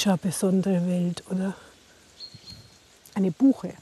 ist 0.00 0.04
schon 0.04 0.12
eine 0.12 0.18
besondere 0.18 0.86
Welt, 0.86 1.22
oder? 1.30 1.54
Eine 3.14 3.30
Buche. 3.30 3.74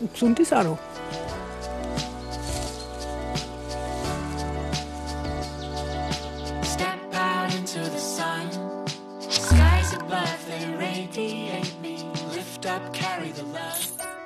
Und 0.00 0.12
gesund 0.12 0.40
ist 0.40 0.54
auch 0.54 0.64
noch. 0.64 0.78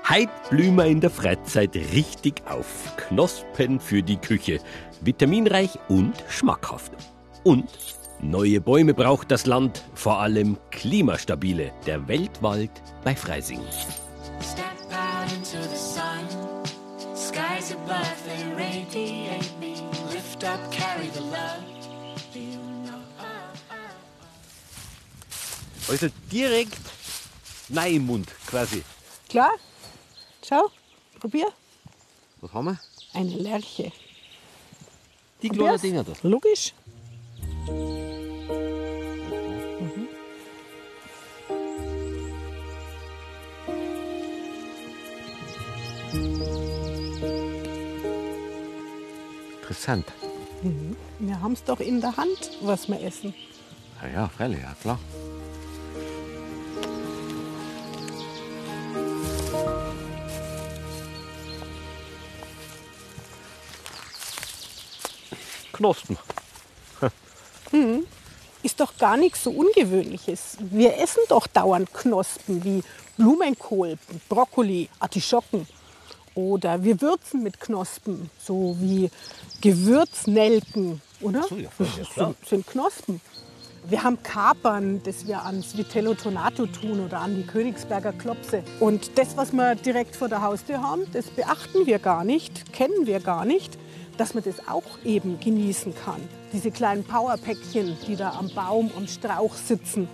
Heit 0.05 0.29
blühen 0.49 0.77
wir 0.77 0.87
in 0.87 1.01
der 1.01 1.11
Freizeit 1.11 1.75
richtig 1.75 2.43
auf. 2.47 2.88
Knospen 3.09 3.81
für 3.81 4.03
die 4.03 4.17
Küche. 4.17 4.61
Vitaminreich 5.01 5.79
und 5.89 6.13
schmackhaft. 6.29 6.93
Und 7.45 7.69
neue 8.21 8.61
Bäume 8.61 8.95
braucht 8.95 9.31
das 9.31 9.47
Land, 9.47 9.85
vor 9.95 10.21
allem 10.21 10.59
klimastabile. 10.71 11.73
Der 11.87 12.07
Weltwald 12.07 12.71
bei 13.05 13.17
Freising. 13.17 13.61
You 22.35 22.59
know? 22.85 22.99
Also 25.89 26.09
direkt 26.31 26.79
nein 27.69 27.95
im 27.97 28.07
Mund 28.07 28.29
quasi. 28.47 28.85
Klar? 29.29 29.53
Schau, 30.47 30.71
probier. 31.19 31.49
Was 32.41 32.53
haben 32.53 32.67
wir? 32.67 32.79
Eine 33.13 33.35
Lerche. 33.37 33.93
Die 35.43 35.49
kleinen 35.49 35.81
Dinger 35.81 36.05
da. 36.05 36.13
Logisch. 36.23 36.75
Interessant. 49.61 50.07
Wir 51.19 51.41
haben 51.41 51.53
es 51.53 51.63
doch 51.63 51.81
in 51.81 52.01
der 52.01 52.17
Hand, 52.17 52.51
was 52.63 52.89
wir 52.89 53.01
essen. 53.01 53.35
Ja, 54.03 54.09
ja, 54.09 54.29
freilich, 54.29 54.61
ja 54.61 54.75
klar. 54.81 54.99
Knospen. 65.79 66.19
Ist 68.63 68.81
doch 68.81 68.97
gar 68.99 69.17
nichts 69.17 69.45
so 69.45 69.51
Ungewöhnliches. 69.51 70.57
Wir 70.59 70.99
essen 70.99 71.23
doch 71.29 71.47
dauernd 71.47 71.95
Knospen 71.95 72.65
wie 72.65 72.83
Blumenkohl, 73.17 73.97
Brokkoli, 74.29 74.89
Artischocken. 74.99 75.69
Oder 76.35 76.83
wir 76.83 77.01
würzen 77.01 77.43
mit 77.45 77.61
Knospen, 77.61 78.29
so 78.39 78.77
wie 78.81 79.11
Gewürznelken, 79.61 81.01
oder? 81.21 81.45
so, 81.45 81.57
ja, 81.57 81.69
das 81.79 82.15
sind, 82.15 82.37
sind 82.47 82.67
Knospen. 82.67 83.21
Wir 83.89 84.03
haben 84.03 84.23
Kapern, 84.23 85.01
das 85.05 85.27
wir 85.27 85.45
ans 85.45 85.77
Vitello 85.77 86.15
Tonato 86.15 86.67
tun 86.67 87.05
oder 87.05 87.21
an 87.21 87.37
die 87.37 87.47
Königsberger 87.47 88.13
Klopse. 88.13 88.63
Und 88.81 89.17
das, 89.17 89.37
was 89.37 89.53
wir 89.53 89.77
direkt 89.77 90.17
vor 90.17 90.29
der 90.29 90.43
Haustür 90.43 90.83
haben, 90.83 91.07
das 91.13 91.27
beachten 91.27 91.87
wir 91.87 91.99
gar 92.01 92.25
nicht, 92.25 92.73
kennen 92.73 93.07
wir 93.07 93.21
gar 93.21 93.45
nicht, 93.45 93.79
dass 94.19 94.35
man 94.35 94.45
das 94.45 94.69
auch 94.69 94.99
eben 95.05 95.41
genießen 95.41 95.95
kann. 96.05 96.21
Diese 96.53 96.71
kleinen 96.71 97.05
Powerpäckchen, 97.05 97.97
die 98.07 98.17
da 98.17 98.33
am 98.33 98.51
Baum, 98.51 98.91
am 98.97 99.07
Strauch 99.07 99.55
sitzen, 99.55 100.09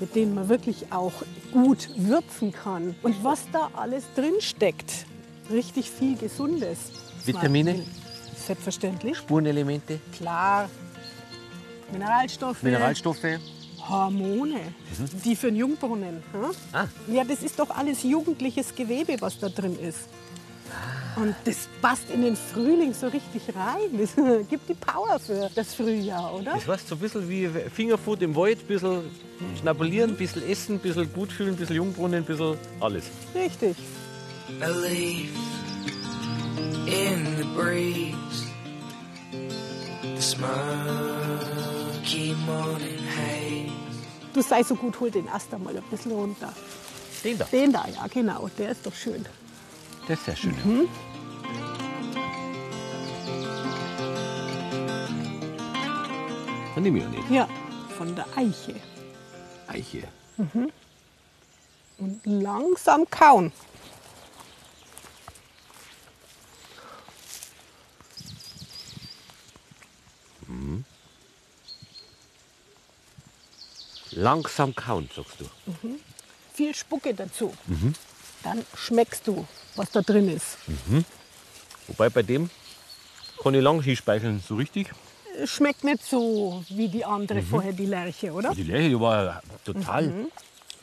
mit 0.00 0.14
denen 0.16 0.34
man 0.34 0.48
wirklich 0.48 0.86
auch 0.90 1.12
gut 1.52 1.88
würzen 1.96 2.52
kann. 2.52 2.96
Und 3.02 3.22
was 3.22 3.42
da 3.52 3.70
alles 3.76 4.04
drin 4.16 4.34
steckt, 4.40 5.06
richtig 5.50 5.90
viel 5.90 6.16
Gesundes. 6.16 6.78
Vitamine? 7.24 7.84
Selbstverständlich, 8.46 9.16
Spurenelemente, 9.18 10.00
klar. 10.12 10.68
Mineralstoffe. 11.92 12.62
Mineralstoffe. 12.62 13.38
Hormone, 13.88 14.60
die 15.24 15.36
für 15.36 15.48
den 15.48 15.56
Jungbrunnen. 15.56 16.22
hm? 16.32 16.50
Ah. 16.72 16.86
Ja, 17.06 17.24
das 17.24 17.42
ist 17.42 17.58
doch 17.58 17.70
alles 17.70 18.02
jugendliches 18.02 18.74
Gewebe, 18.74 19.16
was 19.20 19.38
da 19.38 19.48
drin 19.50 19.78
ist. 19.78 20.08
Und 21.16 21.34
das 21.44 21.68
passt 21.80 22.10
in 22.10 22.22
den 22.22 22.36
Frühling 22.36 22.92
so 22.92 23.06
richtig 23.08 23.42
rein. 23.54 23.98
Das 23.98 24.14
gibt 24.48 24.68
die 24.68 24.74
Power 24.74 25.18
für 25.18 25.48
das 25.54 25.74
Frühjahr, 25.74 26.34
oder? 26.34 26.54
Das 26.54 26.66
heißt 26.66 26.88
so 26.88 26.96
ein 26.96 27.00
bisschen 27.00 27.28
wie 27.28 27.48
Fingerfood 27.72 28.22
im 28.22 28.34
Wald, 28.34 28.60
ein 28.60 28.66
bisschen 28.66 29.10
schnabulieren, 29.60 30.10
ein 30.10 30.16
bisschen 30.16 30.48
essen, 30.48 30.76
ein 30.76 30.80
bisschen 30.80 31.12
gut 31.12 31.30
fühlen, 31.32 31.50
ein 31.50 31.56
bisschen 31.56 31.76
Jungbrunnen, 31.76 32.22
ein 32.22 32.24
bisschen 32.24 32.56
alles. 32.80 33.04
Richtig. 33.34 33.76
A 34.60 34.68
leaf 34.68 35.30
in 36.86 37.36
the 37.36 37.44
breeze. 37.54 38.14
The 40.02 40.20
smoky 40.22 40.54
morning 42.46 42.98
haze. 43.16 43.72
Du 44.32 44.42
sei 44.42 44.62
so 44.64 44.74
gut, 44.74 44.98
hol 45.00 45.10
den 45.10 45.28
Ast 45.28 45.52
mal 45.52 45.76
ein 45.76 45.82
bisschen 45.90 46.12
runter. 46.12 46.52
Den 47.22 47.38
da. 47.38 47.44
Den 47.44 47.72
da, 47.72 47.86
ja, 47.86 48.06
genau. 48.12 48.50
Der 48.58 48.70
ist 48.70 48.84
doch 48.84 48.94
schön. 48.94 49.24
Das 50.06 50.18
ist 50.18 50.24
sehr 50.26 50.36
schön. 50.36 50.88
Nehme 56.76 56.98
ich 56.98 57.04
auch 57.06 57.10
nicht. 57.10 57.30
Ja, 57.30 57.48
von 57.96 58.14
der 58.14 58.26
Eiche. 58.36 58.74
Eiche. 59.66 60.06
Und 61.96 62.20
langsam 62.24 63.08
kauen. 63.08 63.52
Langsam 74.10 74.74
kauen, 74.74 75.08
sagst 75.14 75.40
du. 75.40 75.46
Viel 76.52 76.74
Spucke 76.74 77.14
dazu. 77.14 77.52
Dann 78.42 78.64
schmeckst 78.76 79.26
du, 79.26 79.46
was 79.76 79.90
da 79.90 80.02
drin 80.02 80.28
ist. 80.28 80.58
Wobei 81.88 82.08
bei 82.08 82.22
dem 82.22 82.50
kann 83.42 83.54
ich 83.54 83.62
lang 83.62 83.82
hinspeicheln, 83.82 84.42
so 84.46 84.56
richtig. 84.56 84.90
Schmeckt 85.44 85.84
nicht 85.84 86.04
so 86.04 86.64
wie 86.68 86.88
die 86.88 87.04
andere 87.04 87.42
vorher, 87.42 87.72
die 87.72 87.86
Lerche, 87.86 88.32
oder? 88.32 88.54
Die 88.54 88.62
Lerche 88.62 89.00
war 89.00 89.24
ja 89.24 89.42
total, 89.64 90.26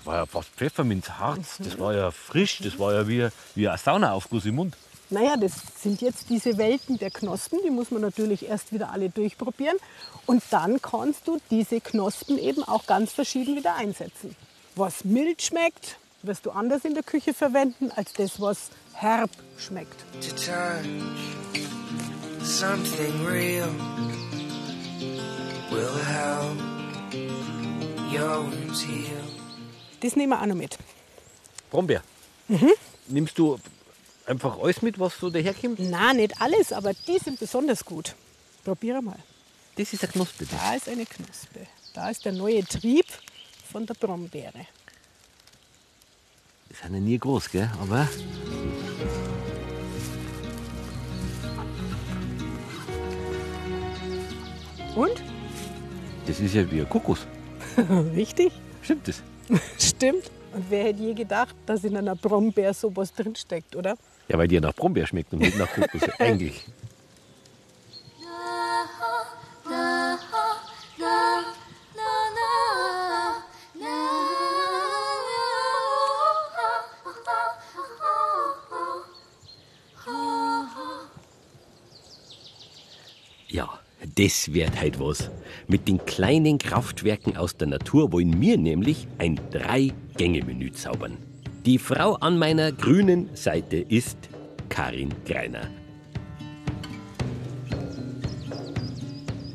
war 0.04 0.16
ja 0.18 0.26
fast 0.26 0.50
Pfefferminzharz. 0.50 1.58
Das 1.60 1.80
war 1.80 1.94
ja 1.96 2.12
frisch, 2.12 2.60
das 2.62 2.78
war 2.78 2.94
ja 2.94 3.08
wie, 3.08 3.30
wie 3.56 3.68
ein 3.68 3.78
Saunaaufguss 3.78 4.46
im 4.46 4.56
Mund. 4.56 4.76
Naja, 5.10 5.36
das 5.36 5.54
sind 5.82 6.02
jetzt 6.02 6.30
diese 6.30 6.58
Welten 6.58 6.98
der 6.98 7.12
Knospen, 7.12 7.60
die 7.66 7.70
muss 7.70 7.92
man 7.92 8.02
natürlich 8.02 8.48
erst 8.48 8.72
wieder 8.72 8.92
alle 8.92 9.10
durchprobieren. 9.10 9.78
Und 10.26 10.42
dann 10.52 10.82
kannst 10.82 11.28
du 11.28 11.40
diese 11.50 11.82
Knospen 11.82 12.38
eben 12.38 12.64
auch 12.64 12.86
ganz 12.86 13.12
verschieden 13.12 13.58
wieder 13.58 13.76
einsetzen. 13.76 14.36
Was 14.76 15.04
mild 15.04 15.42
schmeckt, 15.42 15.98
wirst 16.24 16.46
du 16.46 16.52
anders 16.52 16.86
in 16.86 16.94
der 16.94 17.04
Küche 17.04 17.34
verwenden 17.34 17.92
als 17.92 18.14
das, 18.14 18.40
was 18.40 18.70
herb 18.94 19.32
schmeckt. 19.58 20.00
To 20.22 20.36
touch 20.36 20.86
something 22.44 23.26
real 23.26 23.70
will 25.72 25.96
help 26.06 26.58
your 28.12 28.44
wounds 28.44 28.82
heal. 28.84 29.24
Das 30.02 30.16
nehmen 30.16 30.32
wir 30.32 30.42
auch 30.42 30.46
noch 30.46 30.56
mit. 30.56 30.78
Brombeer. 31.70 32.04
Nimmst 33.08 33.38
du 33.38 33.60
einfach 34.26 34.60
alles 34.60 34.82
mit, 34.82 35.00
was 35.00 35.18
so 35.18 35.30
daherkommt? 35.30 35.80
Na, 35.80 36.14
nicht 36.14 36.42
alles, 36.42 36.74
aber 36.74 36.94
die 36.94 37.20
sind 37.20 37.40
besonders 37.40 37.86
gut. 37.86 38.16
Probiere 38.64 39.02
mal. 39.02 39.20
Das 39.76 39.94
ist 39.94 40.04
eine 40.04 40.12
Knospe. 40.12 40.46
Das. 40.46 40.60
Da 40.60 40.76
ist 40.76 40.90
eine 40.90 41.06
Knospe. 41.06 41.68
Da 41.94 42.10
ist 42.10 42.26
der 42.26 42.34
neue 42.34 42.64
Trieb 42.66 43.06
von 43.72 43.86
der 43.86 43.94
Brombeere. 43.94 44.68
Sind 46.74 46.94
ja 46.94 47.00
nie 47.00 47.18
groß, 47.18 47.50
gell? 47.52 47.70
Aber 47.82 48.08
Und? 54.96 55.24
das 56.28 56.40
ist 56.40 56.54
ja 56.54 56.70
wie 56.70 56.82
ein 56.82 56.90
Kokos. 56.90 57.26
Richtig? 58.16 58.54
Stimmt 58.82 59.08
das? 59.08 59.24
Stimmt. 59.80 60.30
Und 60.54 60.66
wer 60.70 60.86
hätte 60.86 61.02
je 61.02 61.14
gedacht, 61.14 61.56
dass 61.66 61.84
in 61.84 61.96
einer 61.96 62.16
Brombeer 62.16 62.74
sowas 62.74 63.14
drinsteckt, 63.14 63.76
oder? 63.76 63.96
Ja, 64.28 64.38
weil 64.38 64.48
die 64.48 64.56
ja 64.56 64.62
nach 64.62 64.74
Brombeer 64.74 65.08
schmeckt 65.08 65.34
und 65.34 65.40
nicht 65.40 65.58
nach 65.58 65.72
Kokos. 65.72 66.02
Eigentlich. 66.20 66.66
Das 84.22 84.54
wird 84.54 84.80
halt 84.80 85.00
was. 85.00 85.32
Mit 85.68 85.88
den 85.88 85.98
kleinen 86.06 86.60
Kraftwerken 86.60 87.38
aus 87.38 87.58
der 87.58 87.68
Natur 87.68 88.12
wollen 88.12 88.40
wir 88.40 88.56
nämlich 88.56 89.08
ein 89.18 89.40
Drei-Gänge-Menü 89.50 90.72
zaubern. 90.74 91.18
Die 91.66 91.80
Frau 91.80 92.14
an 92.18 92.38
meiner 92.38 92.72
grünen 92.72 93.32
Seite 93.34 93.78
ist 93.78 94.18
Karin 94.70 95.12
Greiner. 95.26 95.68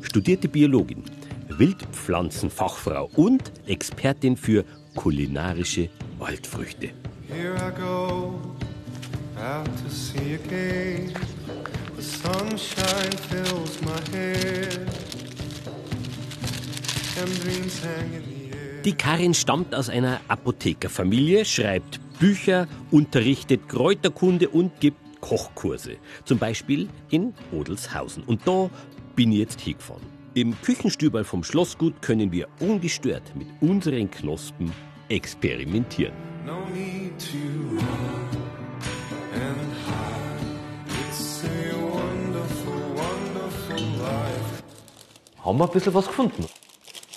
Studierte 0.01 0.49
Biologin, 0.49 1.03
Wildpflanzenfachfrau 1.47 3.09
und 3.15 3.53
Expertin 3.67 4.35
für 4.35 4.65
kulinarische 4.95 5.89
Waldfrüchte. 6.19 6.89
Here 7.29 7.55
I 7.55 7.71
go, 7.79 8.33
out 9.37 9.65
to 9.65 9.89
sea 9.89 10.35
again. 10.45 11.13
Sunshine 12.07 13.11
fills 13.29 13.81
my 13.81 14.17
head, 14.17 14.87
and 17.19 17.43
dreams 17.43 17.81
hang 17.83 18.13
in 18.13 18.23
the 18.23 18.57
air. 18.57 18.81
Die 18.85 18.93
Karin 18.93 19.33
stammt 19.33 19.75
aus 19.75 19.89
einer 19.89 20.21
Apothekerfamilie, 20.29 21.43
schreibt 21.43 21.99
Bücher, 22.17 22.67
unterrichtet 22.91 23.67
Kräuterkunde 23.67 24.47
und 24.47 24.79
gibt 24.79 24.97
Kochkurse. 25.19 25.97
Zum 26.23 26.37
Beispiel 26.37 26.87
in 27.09 27.33
Odelshausen. 27.51 28.23
Und 28.23 28.47
da 28.47 28.69
bin 29.17 29.33
ich 29.33 29.39
jetzt 29.39 29.59
hingefahren. 29.59 30.03
Im 30.33 30.59
Küchenstüberl 30.61 31.25
vom 31.25 31.43
Schlossgut 31.43 32.01
können 32.01 32.31
wir 32.31 32.47
ungestört 32.61 33.35
mit 33.35 33.47
unseren 33.59 34.09
Knospen 34.09 34.71
experimentieren. 35.09 36.13
No 36.45 36.63
haben 45.47 45.59
wir 45.59 45.63
ein 45.65 45.71
bisschen 45.71 45.93
was 45.93 46.07
gefunden. 46.07 46.45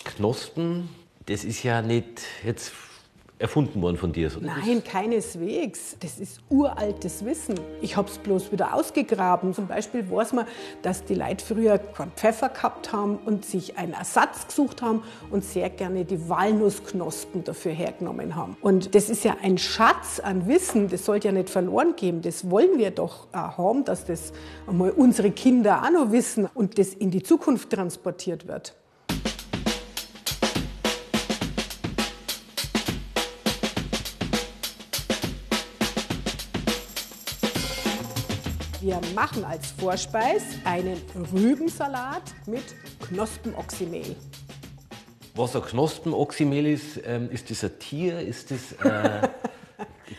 Knospen, 0.04 0.88
das 1.26 1.42
ist 1.42 1.64
ja 1.64 1.82
nicht 1.82 2.22
jetzt 2.44 2.70
erfunden 3.40 3.80
worden 3.80 3.96
von 3.96 4.12
dir. 4.12 4.28
sondern 4.28 4.60
Nein, 4.60 4.84
keineswegs. 4.84 5.96
Das 6.00 6.20
ist 6.20 6.40
uraltes 6.50 7.24
Wissen. 7.24 7.58
Ich 7.80 7.96
habe 7.96 8.08
es 8.08 8.18
bloß 8.18 8.52
wieder 8.52 8.74
ausgegraben. 8.74 9.54
Zum 9.54 9.66
Beispiel 9.66 10.08
weiß 10.10 10.34
man, 10.34 10.46
dass 10.82 11.04
die 11.04 11.14
Leute 11.14 11.44
früher 11.44 11.78
keinen 11.78 12.12
Pfeffer 12.12 12.50
gehabt 12.50 12.92
haben 12.92 13.18
und 13.24 13.46
sich 13.46 13.78
einen 13.78 13.94
Ersatz 13.94 14.46
gesucht 14.46 14.82
haben 14.82 15.02
und 15.30 15.42
sehr 15.42 15.70
gerne 15.70 16.04
die 16.04 16.28
Walnussknospen 16.28 17.42
dafür 17.42 17.72
hergenommen 17.72 18.36
haben. 18.36 18.56
Und 18.60 18.94
das 18.94 19.08
ist 19.08 19.24
ja 19.24 19.36
ein 19.42 19.56
Schatz 19.56 20.20
an 20.20 20.46
Wissen, 20.46 20.88
das 20.88 21.06
sollte 21.06 21.28
ja 21.28 21.32
nicht 21.32 21.48
verloren 21.48 21.96
gehen. 21.96 22.20
Das 22.20 22.50
wollen 22.50 22.78
wir 22.78 22.90
doch 22.90 23.32
haben, 23.32 23.84
dass 23.84 24.04
das 24.04 24.32
einmal 24.66 24.90
unsere 24.90 25.30
Kinder 25.30 25.82
auch 25.82 25.90
noch 25.90 26.12
wissen 26.12 26.46
und 26.52 26.78
das 26.78 26.92
in 26.92 27.10
die 27.10 27.22
Zukunft 27.22 27.70
transportiert 27.70 28.46
wird. 28.46 28.74
Wir 38.80 38.98
machen 39.14 39.44
als 39.44 39.72
Vorspeis 39.72 40.42
einen 40.64 40.96
Rübensalat 41.34 42.22
mit 42.46 42.64
Knospenoxymehl. 43.08 44.16
Was 45.34 45.54
ein 45.54 45.60
Knospenoxymehl 45.60 46.66
ist, 46.66 46.98
ähm, 47.04 47.30
ist 47.30 47.50
das 47.50 47.62
ein 47.62 47.78
Tier? 47.78 48.20
Ist 48.20 48.50
das 48.50 48.72
äh, 48.82 49.28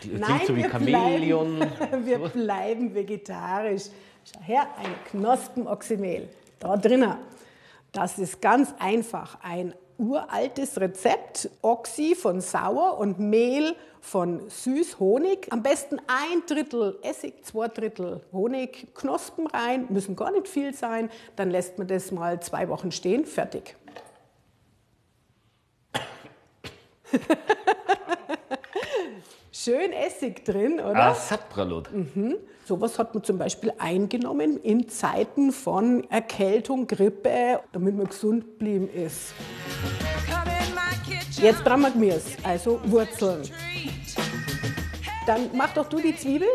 klingt 0.00 0.46
so 0.46 0.54
wie 0.54 0.62
wir 0.62 0.70
Chamäleon? 0.70 1.58
Bleiben, 1.58 2.06
wir 2.06 2.18
bleiben 2.18 2.94
vegetarisch. 2.94 3.86
Schau 4.32 4.40
her, 4.42 4.68
ein 4.78 4.94
Knospenoxymehl. 5.10 6.28
Da 6.60 6.76
drinnen. 6.76 7.16
Das 7.90 8.16
ist 8.20 8.40
ganz 8.40 8.72
einfach. 8.78 9.38
Ein 9.42 9.74
uraltes 9.98 10.80
Rezept. 10.80 11.50
Oxy 11.62 12.14
von 12.14 12.40
sauer 12.40 12.98
und 12.98 13.18
Mehl 13.18 13.76
von 14.00 14.48
süß, 14.48 14.98
Honig. 14.98 15.46
Am 15.50 15.62
besten 15.62 15.98
ein 16.06 16.42
Drittel 16.46 16.98
Essig, 17.02 17.44
zwei 17.44 17.68
Drittel 17.68 18.20
Honig, 18.32 18.94
Knospen 18.94 19.46
rein. 19.46 19.86
Müssen 19.90 20.16
gar 20.16 20.32
nicht 20.32 20.48
viel 20.48 20.74
sein. 20.74 21.10
Dann 21.36 21.50
lässt 21.50 21.78
man 21.78 21.86
das 21.86 22.10
mal 22.10 22.40
zwei 22.40 22.68
Wochen 22.68 22.90
stehen. 22.90 23.24
Fertig. 23.24 23.76
Schön 29.64 29.92
Essig 29.92 30.44
drin, 30.44 30.80
oder? 30.80 30.96
Ah, 30.96 31.14
Sapralot. 31.14 31.88
Sowas 32.64 32.98
hat 32.98 33.14
man 33.14 33.22
zum 33.22 33.38
Beispiel 33.38 33.72
eingenommen 33.78 34.56
in 34.56 34.88
Zeiten 34.88 35.52
von 35.52 36.02
Erkältung, 36.10 36.88
Grippe, 36.88 37.60
damit 37.70 37.96
man 37.96 38.08
gesund 38.08 38.42
geblieben 38.42 38.88
ist. 38.88 39.34
Jetzt 41.40 41.62
brauchen 41.62 41.82
wir 41.82 41.90
Gemüse, 41.92 42.38
also 42.42 42.80
Wurzeln. 42.86 43.42
Dann 45.28 45.50
mach 45.54 45.72
doch 45.74 45.88
du 45.88 45.98
die 45.98 46.16
Zwiebel. 46.16 46.48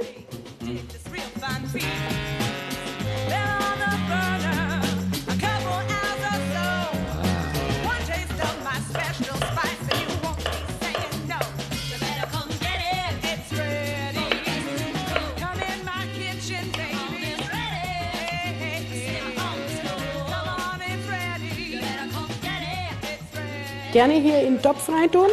Gerne 23.98 24.14
hier 24.14 24.42
in 24.42 24.58
den 24.58 24.62
Topf 24.62 24.88
rein 24.90 25.12
tun. 25.12 25.30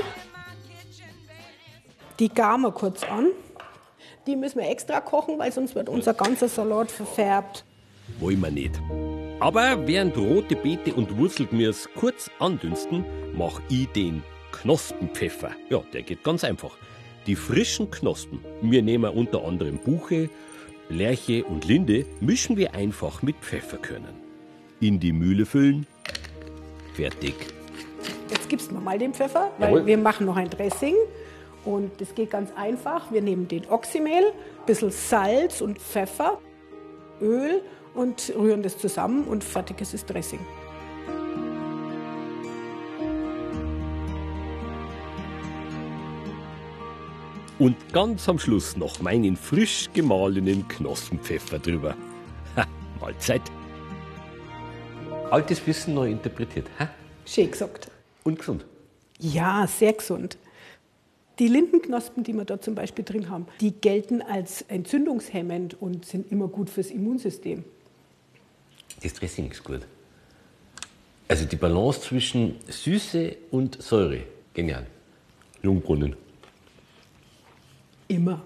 Die 2.18 2.30
garen 2.30 2.62
wir 2.62 2.72
kurz 2.72 3.04
an. 3.04 3.26
Die 4.26 4.36
müssen 4.36 4.58
wir 4.58 4.70
extra 4.70 5.02
kochen, 5.02 5.38
weil 5.38 5.52
sonst 5.52 5.74
wird 5.74 5.90
unser 5.90 6.14
ganzer 6.14 6.48
Salat 6.48 6.90
verfärbt. 6.90 7.66
Wollen 8.20 8.40
wir 8.40 8.50
nicht. 8.50 8.80
Aber 9.38 9.86
während 9.86 10.16
rote 10.16 10.56
Beete 10.56 10.94
und 10.94 11.18
Wurzelgemüse 11.18 11.90
kurz 11.94 12.30
andünsten, 12.38 13.04
mach 13.36 13.60
ich 13.68 13.86
den 13.88 14.22
Knospenpfeffer. 14.52 15.50
Ja, 15.68 15.82
der 15.92 16.00
geht 16.00 16.24
ganz 16.24 16.42
einfach. 16.42 16.74
Die 17.26 17.36
frischen 17.36 17.90
Knospen, 17.90 18.42
wir 18.62 18.80
nehmen 18.80 19.12
unter 19.12 19.44
anderem 19.44 19.76
Buche, 19.76 20.30
Lerche 20.88 21.44
und 21.44 21.66
Linde, 21.66 22.06
mischen 22.20 22.56
wir 22.56 22.72
einfach 22.72 23.20
mit 23.20 23.36
Pfefferkörnern. 23.42 24.14
In 24.80 25.00
die 25.00 25.12
Mühle 25.12 25.44
füllen. 25.44 25.86
Fertig. 26.94 27.53
Jetzt 28.34 28.48
gibst 28.48 28.70
du 28.70 28.74
mir 28.74 28.80
mal 28.80 28.98
den 28.98 29.14
Pfeffer, 29.14 29.52
weil 29.58 29.70
Jawohl. 29.70 29.86
wir 29.86 29.96
machen 29.96 30.26
noch 30.26 30.36
ein 30.36 30.50
Dressing. 30.50 30.96
Und 31.64 32.00
das 32.00 32.14
geht 32.16 32.30
ganz 32.30 32.50
einfach. 32.56 33.12
Wir 33.12 33.22
nehmen 33.22 33.46
den 33.46 33.64
Oxymehl, 33.68 34.24
ein 34.24 34.66
bisschen 34.66 34.90
Salz 34.90 35.60
und 35.60 35.78
Pfeffer, 35.78 36.38
Öl 37.20 37.62
und 37.94 38.32
rühren 38.36 38.62
das 38.62 38.76
zusammen 38.76 39.24
und 39.24 39.44
fertig 39.44 39.80
ist 39.80 39.94
das 39.94 40.04
Dressing. 40.04 40.40
Und 47.60 47.76
ganz 47.92 48.28
am 48.28 48.40
Schluss 48.40 48.76
noch 48.76 49.00
meinen 49.00 49.36
frisch 49.36 49.88
gemahlenen 49.94 50.66
Knospenpfeffer 50.66 51.60
drüber. 51.60 51.94
Ha, 52.56 52.66
Mahlzeit. 53.00 53.42
Altes 55.30 55.64
Wissen 55.64 55.94
neu 55.94 56.10
interpretiert. 56.10 56.66
Hä? 56.78 56.88
Schön 57.24 57.50
gesagt. 57.50 57.93
Und 58.24 58.38
gesund. 58.38 58.64
Ja, 59.20 59.66
sehr 59.66 59.92
gesund. 59.92 60.36
Die 61.38 61.48
Lindenknospen, 61.48 62.24
die 62.24 62.32
wir 62.32 62.44
da 62.44 62.60
zum 62.60 62.74
Beispiel 62.74 63.04
drin 63.04 63.28
haben, 63.28 63.46
die 63.60 63.72
gelten 63.72 64.22
als 64.22 64.62
entzündungshemmend 64.62 65.80
und 65.80 66.04
sind 66.04 66.30
immer 66.30 66.48
gut 66.48 66.70
fürs 66.70 66.90
Immunsystem. 66.90 67.64
Das 69.02 69.14
Dressing 69.14 69.50
ist 69.50 69.64
gut. 69.64 69.80
Also 71.26 71.44
die 71.44 71.56
Balance 71.56 72.02
zwischen 72.02 72.56
Süße 72.68 73.36
und 73.50 73.82
Säure. 73.82 74.20
Genial. 74.52 74.86
Jungbrunnen. 75.62 76.14
Immer. 78.08 78.42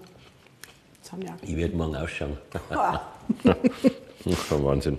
Ich 1.41 1.55
werde 1.55 1.75
morgen 1.75 1.95
ausschauen. 1.95 2.37
War 3.43 4.63
Wahnsinn. 4.63 4.97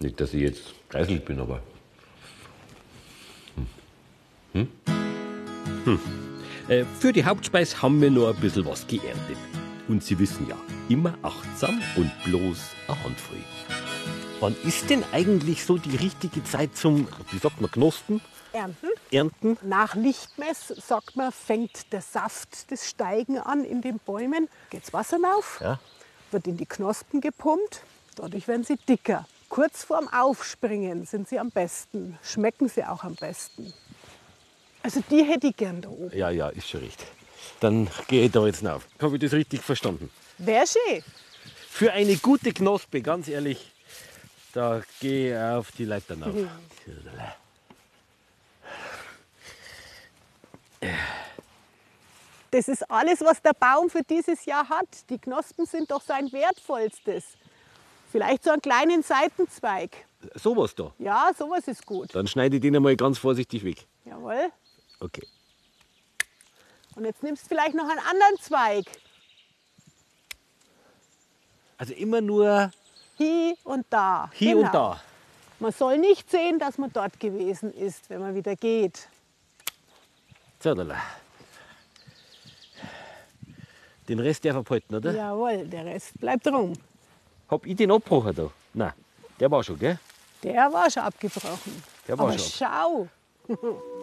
Nicht, 0.00 0.20
dass 0.20 0.34
ich 0.34 0.42
jetzt 0.42 0.62
geißelt 0.88 1.24
bin, 1.24 1.38
aber 1.38 1.62
Äh, 6.68 6.84
für 7.00 7.12
die 7.12 7.24
Hauptspeis 7.24 7.82
haben 7.82 8.00
wir 8.00 8.10
noch 8.10 8.28
ein 8.28 8.36
bisschen 8.40 8.64
was 8.66 8.86
geerntet. 8.86 9.36
Und 9.88 10.04
Sie 10.04 10.18
wissen 10.18 10.46
ja, 10.48 10.56
immer 10.88 11.14
achtsam 11.22 11.80
und 11.96 12.10
bloß 12.24 12.58
eine 12.86 13.02
Handvoll. 13.04 13.38
Wann 14.38 14.56
ist 14.64 14.88
denn 14.88 15.02
eigentlich 15.12 15.64
so 15.64 15.78
die 15.78 15.96
richtige 15.96 16.44
Zeit 16.44 16.76
zum, 16.76 17.08
wie 17.32 17.38
sagt 17.38 17.60
man, 17.60 17.70
Knospen? 17.70 18.20
Ernten. 18.52 18.88
Ernten? 19.10 19.58
Nach 19.62 19.94
Lichtmess, 19.94 20.68
sagt 20.68 21.16
man, 21.16 21.30
fängt 21.32 21.92
der 21.92 22.02
Saft 22.02 22.70
des 22.70 22.88
Steigen 22.88 23.38
an 23.38 23.64
in 23.64 23.80
den 23.82 23.98
Bäumen. 23.98 24.48
Geht's 24.70 24.92
Wasser 24.92 25.18
rauf, 25.22 25.60
Ja. 25.62 25.78
wird 26.30 26.46
in 26.46 26.56
die 26.56 26.66
Knospen 26.66 27.20
gepumpt, 27.20 27.82
dadurch 28.16 28.46
werden 28.48 28.64
sie 28.64 28.76
dicker. 28.88 29.26
kurz 29.48 29.82
vorm 29.84 30.08
Aufspringen 30.08 31.04
sind 31.04 31.28
sie 31.28 31.38
am 31.40 31.50
besten, 31.50 32.16
schmecken 32.22 32.68
sie 32.68 32.84
auch 32.84 33.02
am 33.04 33.16
besten. 33.16 33.72
Also 34.82 35.02
die 35.10 35.22
hätte 35.24 35.48
ich 35.48 35.56
gern 35.56 35.82
da 35.82 35.88
oben. 35.88 36.16
Ja, 36.16 36.30
ja, 36.30 36.48
ist 36.48 36.68
schon 36.68 36.80
recht. 36.80 37.04
Dann 37.60 37.88
gehe 38.08 38.24
ich 38.24 38.32
da 38.32 38.46
jetzt 38.46 38.64
rauf. 38.64 38.86
Habe 39.00 39.16
ich 39.16 39.22
das 39.22 39.32
richtig 39.32 39.62
verstanden? 39.62 40.10
Wäre 40.38 40.64
schön. 40.66 41.02
Für 41.68 41.92
eine 41.92 42.16
gute 42.16 42.52
Knospe, 42.52 43.02
ganz 43.02 43.28
ehrlich, 43.28 43.70
da 44.52 44.82
gehe 45.00 45.32
ich 45.32 45.58
auf 45.58 45.70
die 45.72 45.84
Leiter 45.84 46.16
rauf. 46.20 46.34
Das 52.50 52.68
ist 52.68 52.90
alles, 52.90 53.20
was 53.20 53.40
der 53.42 53.52
Baum 53.52 53.90
für 53.90 54.02
dieses 54.02 54.44
Jahr 54.44 54.68
hat. 54.68 54.88
Die 55.08 55.18
Knospen 55.18 55.66
sind 55.66 55.90
doch 55.90 56.02
sein 56.02 56.32
wertvollstes. 56.32 57.24
Vielleicht 58.10 58.42
so 58.42 58.50
einen 58.50 58.62
kleinen 58.62 59.02
Seitenzweig. 59.02 59.90
Sowas 60.34 60.74
da. 60.74 60.92
Ja, 60.98 61.30
sowas 61.38 61.68
ist 61.68 61.86
gut. 61.86 62.14
Dann 62.14 62.26
schneide 62.26 62.56
ich 62.56 62.62
den 62.62 62.74
einmal 62.74 62.96
ganz 62.96 63.18
vorsichtig 63.18 63.64
weg. 63.64 63.86
Jawohl. 64.04 64.50
Okay. 65.00 65.26
Und 66.96 67.04
jetzt 67.04 67.22
nimmst 67.22 67.44
du 67.44 67.48
vielleicht 67.48 67.74
noch 67.74 67.88
einen 67.88 67.98
anderen 68.00 68.36
Zweig. 68.40 68.84
Also 71.78 71.94
immer 71.94 72.20
nur 72.20 72.70
Hier 73.16 73.54
und 73.64 73.86
da. 73.90 74.30
hier 74.34 74.54
Genau. 74.54 74.66
und 74.66 74.74
da. 74.74 75.00
Man 75.58 75.72
soll 75.72 75.98
nicht 75.98 76.30
sehen, 76.30 76.58
dass 76.58 76.78
man 76.78 76.92
dort 76.92 77.18
gewesen 77.20 77.72
ist, 77.74 78.08
wenn 78.10 78.20
man 78.20 78.34
wieder 78.34 78.56
geht. 78.56 79.08
Zerdala. 80.58 80.96
Den 84.08 84.18
Rest 84.20 84.44
darf 84.44 84.56
er 84.56 84.62
behalten, 84.62 84.94
oder? 84.94 85.12
Jawohl, 85.14 85.66
der 85.66 85.84
Rest 85.84 86.18
bleibt 86.18 86.46
rum. 86.48 86.72
Hab 87.48 87.64
ich 87.66 87.76
den 87.76 87.90
abgebrochen 87.92 88.34
da? 88.34 88.50
Nein, 88.74 88.92
der 89.38 89.50
war 89.50 89.62
schon, 89.62 89.78
gell? 89.78 89.98
Der 90.42 90.72
war 90.72 90.90
schon 90.90 91.02
abgebrochen. 91.02 91.82
Der 92.08 92.18
war 92.18 92.28
Aber 92.28 92.38
schon 92.38 92.50
schau, 92.50 93.08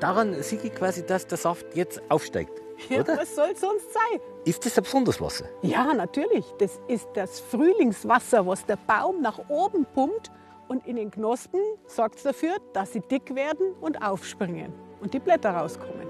Daran 0.00 0.40
sehe 0.42 0.60
ich 0.62 0.74
quasi, 0.74 1.04
dass 1.04 1.26
der 1.26 1.38
Saft 1.38 1.66
jetzt 1.74 2.00
aufsteigt. 2.08 2.52
Oder? 2.90 3.16
was 3.18 3.34
soll 3.34 3.56
sonst 3.56 3.92
sein? 3.92 4.20
Ist 4.44 4.64
das 4.64 4.78
ein 4.78 4.84
besonderes 4.84 5.20
Wasser? 5.20 5.46
Ja, 5.62 5.92
natürlich. 5.92 6.44
Das 6.58 6.78
ist 6.86 7.08
das 7.14 7.40
Frühlingswasser, 7.40 8.46
was 8.46 8.64
der 8.64 8.76
Baum 8.76 9.20
nach 9.20 9.40
oben 9.48 9.84
pumpt. 9.94 10.30
Und 10.68 10.86
in 10.86 10.96
den 10.96 11.10
Knospen 11.10 11.60
sorgt 11.86 12.16
es 12.16 12.22
dafür, 12.22 12.56
dass 12.74 12.92
sie 12.92 13.00
dick 13.00 13.34
werden 13.34 13.74
und 13.80 14.02
aufspringen 14.02 14.72
und 15.00 15.14
die 15.14 15.18
Blätter 15.18 15.50
rauskommen. 15.50 16.06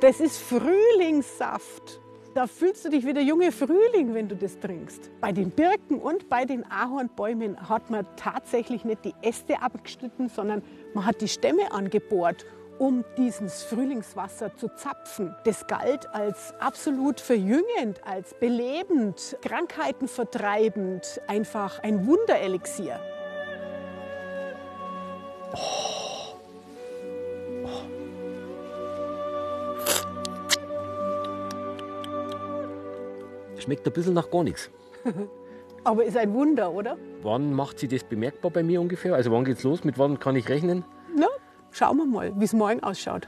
Das 0.00 0.20
ist 0.20 0.38
Frühlingssaft. 0.38 2.00
Da 2.34 2.46
fühlst 2.46 2.84
du 2.84 2.88
dich 2.88 3.04
wie 3.04 3.12
der 3.12 3.24
junge 3.24 3.52
Frühling, 3.52 4.14
wenn 4.14 4.26
du 4.26 4.34
das 4.34 4.58
trinkst. 4.58 5.10
Bei 5.20 5.32
den 5.32 5.50
Birken 5.50 5.98
und 5.98 6.30
bei 6.30 6.46
den 6.46 6.64
Ahornbäumen 6.70 7.68
hat 7.68 7.90
man 7.90 8.06
tatsächlich 8.16 8.86
nicht 8.86 9.04
die 9.04 9.14
Äste 9.20 9.60
abgeschnitten, 9.60 10.30
sondern 10.30 10.62
man 10.94 11.04
hat 11.04 11.20
die 11.20 11.28
Stämme 11.28 11.70
angebohrt, 11.72 12.46
um 12.78 13.04
dieses 13.16 13.62
Frühlingswasser 13.62 14.54
zu 14.56 14.68
zapfen. 14.68 15.34
Das 15.44 15.66
galt 15.66 16.08
als 16.14 16.54
absolut 16.58 17.20
verjüngend, 17.20 18.00
als 18.04 18.34
belebend, 18.34 19.36
Krankheiten 19.42 20.08
vertreibend, 20.08 21.20
einfach 21.26 21.78
ein 21.80 22.06
Wunderelixier. 22.06 23.00
Schmeckt 33.58 33.86
ein 33.86 33.92
bisschen 33.92 34.14
nach 34.14 34.30
gar 34.30 34.42
nichts. 34.42 34.70
Aber 35.84 36.04
ist 36.04 36.16
ein 36.16 36.32
Wunder, 36.34 36.72
oder? 36.72 36.96
Wann 37.22 37.52
macht 37.52 37.78
sie 37.78 37.88
das 37.88 38.04
bemerkbar 38.04 38.50
bei 38.50 38.62
mir 38.62 38.80
ungefähr? 38.80 39.14
Also 39.14 39.32
wann 39.32 39.44
geht's 39.44 39.62
los? 39.62 39.84
Mit 39.84 39.98
wann 39.98 40.18
kann 40.18 40.36
ich 40.36 40.48
rechnen? 40.48 40.84
Na, 41.16 41.26
schauen 41.72 41.96
wir 41.96 42.06
mal, 42.06 42.32
wie 42.38 42.44
es 42.44 42.52
morgen 42.52 42.82
ausschaut. 42.82 43.26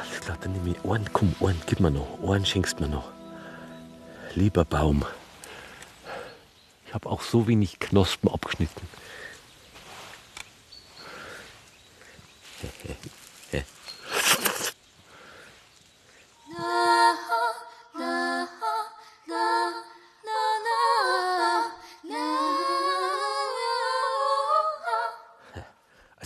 Alles 0.00 0.20
klar, 0.20 0.38
dann 0.40 0.52
nehme 0.52 0.70
ich 0.70 0.90
einen. 0.90 1.12
Komm, 1.12 1.34
einen 1.40 1.60
gib 1.66 1.80
mir 1.80 1.90
noch. 1.90 2.18
Einen 2.28 2.46
schenkst 2.46 2.80
mir 2.80 2.88
noch. 2.88 3.10
Lieber 4.34 4.64
Baum, 4.64 5.04
ich 6.86 6.94
habe 6.94 7.08
auch 7.08 7.22
so 7.22 7.46
wenig 7.46 7.78
Knospen 7.78 8.30
abgeschnitten. 8.30 8.86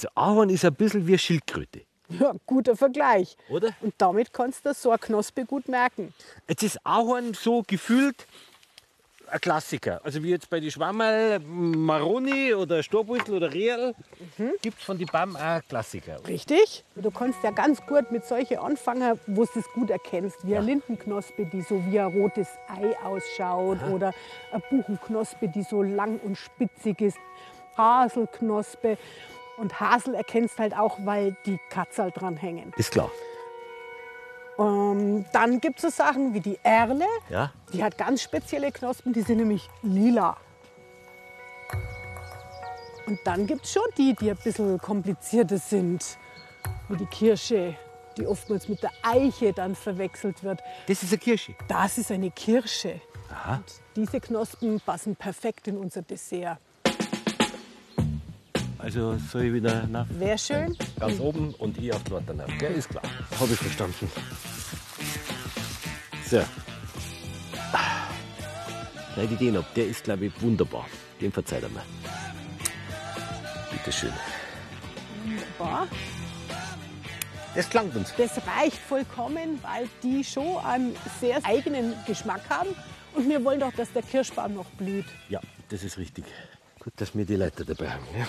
Also 0.00 0.08
Ahorn 0.14 0.48
ist 0.48 0.64
ein 0.64 0.74
bisschen 0.74 1.06
wie 1.06 1.12
eine 1.12 1.18
Schildkröte. 1.18 1.82
Ja, 2.08 2.32
guter 2.46 2.74
Vergleich. 2.74 3.36
Oder? 3.50 3.68
Und 3.82 3.92
damit 3.98 4.32
kannst 4.32 4.64
du 4.64 4.72
so 4.72 4.88
eine 4.88 4.98
Knospe 4.98 5.44
gut 5.44 5.68
merken. 5.68 6.14
Jetzt 6.48 6.62
ist 6.62 6.78
Ahorn 6.86 7.34
so 7.34 7.62
gefühlt 7.66 8.26
ein 9.26 9.38
Klassiker. 9.42 10.00
Also 10.02 10.22
wie 10.22 10.30
jetzt 10.30 10.48
bei 10.48 10.58
den 10.58 10.70
Schwammerl, 10.70 11.40
Maroni 11.40 12.54
oder 12.54 12.82
Storbeutel 12.82 13.34
oder 13.34 13.52
Real, 13.52 13.94
gibt 14.62 14.78
es 14.78 14.84
von 14.84 14.96
den 14.96 15.06
BAM 15.06 15.36
auch 15.36 15.60
Klassiker. 15.68 16.26
Richtig? 16.26 16.82
Du 16.96 17.10
kannst 17.10 17.44
ja 17.44 17.50
ganz 17.50 17.84
gut 17.84 18.10
mit 18.10 18.24
solchen 18.24 18.56
anfangen, 18.56 19.20
wo 19.26 19.44
du 19.44 19.58
es 19.60 19.68
gut 19.74 19.90
erkennst. 19.90 20.38
Wie 20.46 20.56
eine 20.56 20.64
Lindenknospe, 20.64 21.44
die 21.44 21.60
so 21.60 21.84
wie 21.84 22.00
ein 22.00 22.06
rotes 22.06 22.48
Ei 22.68 22.96
ausschaut. 23.04 23.82
Oder 23.92 24.14
eine 24.50 24.62
Buchenknospe, 24.70 25.48
die 25.48 25.62
so 25.62 25.82
lang 25.82 26.18
und 26.20 26.38
spitzig 26.38 27.02
ist. 27.02 27.18
Haselknospe. 27.76 28.96
Und 29.60 29.78
Hasel 29.78 30.14
erkennst 30.14 30.58
halt 30.58 30.74
auch, 30.74 30.96
weil 31.04 31.36
die 31.44 31.58
Katzel 31.68 32.10
dran 32.12 32.38
hängen. 32.38 32.72
Ist 32.78 32.92
klar. 32.92 33.10
Ähm, 34.58 35.26
dann 35.34 35.60
gibt 35.60 35.76
es 35.76 35.82
so 35.82 35.90
Sachen 35.90 36.32
wie 36.32 36.40
die 36.40 36.58
Erle. 36.62 37.04
Ja? 37.28 37.52
Die 37.74 37.84
hat 37.84 37.98
ganz 37.98 38.22
spezielle 38.22 38.72
Knospen, 38.72 39.12
die 39.12 39.20
sind 39.20 39.36
nämlich 39.36 39.68
lila. 39.82 40.38
Und 43.06 43.18
dann 43.24 43.46
gibt 43.46 43.66
es 43.66 43.72
schon 43.72 43.82
die, 43.98 44.14
die 44.14 44.30
ein 44.30 44.38
bisschen 44.42 44.78
komplizierter 44.78 45.58
sind, 45.58 46.16
wie 46.88 46.96
die 46.96 47.06
Kirsche, 47.06 47.76
die 48.16 48.26
oftmals 48.26 48.66
mit 48.66 48.82
der 48.82 48.92
Eiche 49.02 49.52
dann 49.52 49.74
verwechselt 49.74 50.42
wird. 50.42 50.62
Das 50.86 51.02
ist 51.02 51.12
eine 51.12 51.18
Kirsche. 51.18 51.54
Das 51.68 51.98
ist 51.98 52.10
eine 52.10 52.30
Kirsche. 52.30 52.98
Aha. 53.30 53.56
Und 53.56 53.64
diese 53.94 54.20
Knospen 54.20 54.80
passen 54.80 55.16
perfekt 55.16 55.68
in 55.68 55.76
unser 55.76 56.00
Dessert. 56.00 56.56
Also 58.82 59.16
soll 59.30 59.42
ich 59.44 59.52
wieder 59.52 59.86
nach 59.86 60.06
Wäre 60.18 60.38
schön. 60.38 60.76
ganz 60.98 61.20
oben 61.20 61.54
und 61.54 61.76
ich 61.78 61.92
auf 61.92 62.02
die 62.04 62.12
Leiter 62.12 62.34
nach. 62.34 62.46
Gell? 62.58 62.72
Ist 62.72 62.88
klar. 62.88 63.02
Habe 63.38 63.52
ich 63.52 63.58
verstanden. 63.58 64.10
So. 66.28 66.42
Schneide 69.14 69.32
ich 69.34 69.38
den 69.38 69.56
ab. 69.56 69.66
Der 69.74 69.86
ist, 69.86 70.04
glaube 70.04 70.26
ich, 70.26 70.42
wunderbar. 70.42 70.86
Den 71.20 71.30
verzeiht 71.32 71.62
er 71.62 71.68
mir. 71.68 71.82
Bitte 73.70 73.92
schön. 73.92 74.12
Boah, 75.58 75.86
Das 77.54 77.68
klangt 77.68 77.94
uns. 77.96 78.14
Das 78.16 78.30
reicht 78.58 78.78
vollkommen, 78.78 79.58
weil 79.62 79.88
die 80.02 80.24
schon 80.24 80.56
einen 80.64 80.96
sehr 81.20 81.44
eigenen 81.44 81.92
Geschmack 82.06 82.40
haben. 82.48 82.70
Und 83.14 83.28
wir 83.28 83.44
wollen 83.44 83.60
doch, 83.60 83.72
dass 83.72 83.92
der 83.92 84.02
Kirschbaum 84.02 84.54
noch 84.54 84.66
blüht. 84.78 85.04
Ja, 85.28 85.40
das 85.68 85.82
ist 85.82 85.98
richtig. 85.98 86.24
Gut, 86.80 86.94
dass 86.96 87.14
wir 87.14 87.26
die 87.26 87.36
Leiter 87.36 87.64
dabei 87.64 87.90
haben. 87.90 88.04
Ja, 88.18 88.26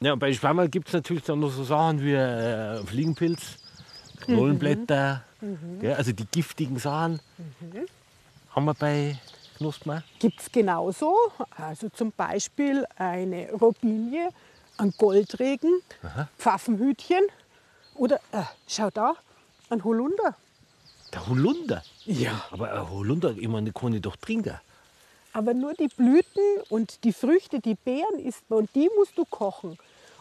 ja 0.00 0.12
und 0.12 0.18
bei 0.18 0.32
Schwammerl 0.32 0.68
gibt 0.68 0.88
es 0.88 0.94
natürlich 0.94 1.22
dann 1.22 1.38
noch 1.38 1.50
so 1.50 1.62
Sachen 1.62 2.02
wie 2.02 2.14
äh, 2.14 2.84
Fliegenpilz, 2.84 3.58
Knollenblätter, 4.22 5.22
gell, 5.80 5.94
also 5.94 6.10
die 6.10 6.26
giftigen 6.26 6.78
Sachen. 6.78 7.20
Haben 8.50 8.64
wir 8.64 8.74
bei 8.74 9.16
Knospen. 9.56 10.02
Gibt 10.18 10.40
es 10.40 10.50
genauso. 10.50 11.14
Also 11.56 11.88
zum 11.88 12.10
Beispiel 12.10 12.84
eine 12.96 13.52
Robinie, 13.52 14.30
ein 14.78 14.92
Goldregen, 14.98 15.80
Pfaffenhütchen 16.38 17.22
oder, 17.94 18.16
äh, 18.32 18.42
schau 18.66 18.90
da, 18.90 19.14
ein 19.70 19.84
Holunder. 19.84 20.36
Der 21.12 21.26
Holunder. 21.26 21.82
Ja. 22.06 22.44
Aber 22.50 22.72
ein 22.72 22.90
Holunder, 22.90 23.34
ich 23.36 23.48
meine, 23.48 23.72
kann 23.72 23.92
ich 23.92 24.02
doch 24.02 24.16
trinken. 24.16 24.58
Aber 25.32 25.52
nur 25.52 25.74
die 25.74 25.88
Blüten 25.88 26.62
und 26.70 27.04
die 27.04 27.12
Früchte, 27.12 27.60
die 27.60 27.74
Beeren 27.74 28.18
isst 28.18 28.48
man 28.48 28.60
und 28.60 28.70
die 28.74 28.88
musst 28.96 29.18
du 29.18 29.24
kochen. 29.26 29.76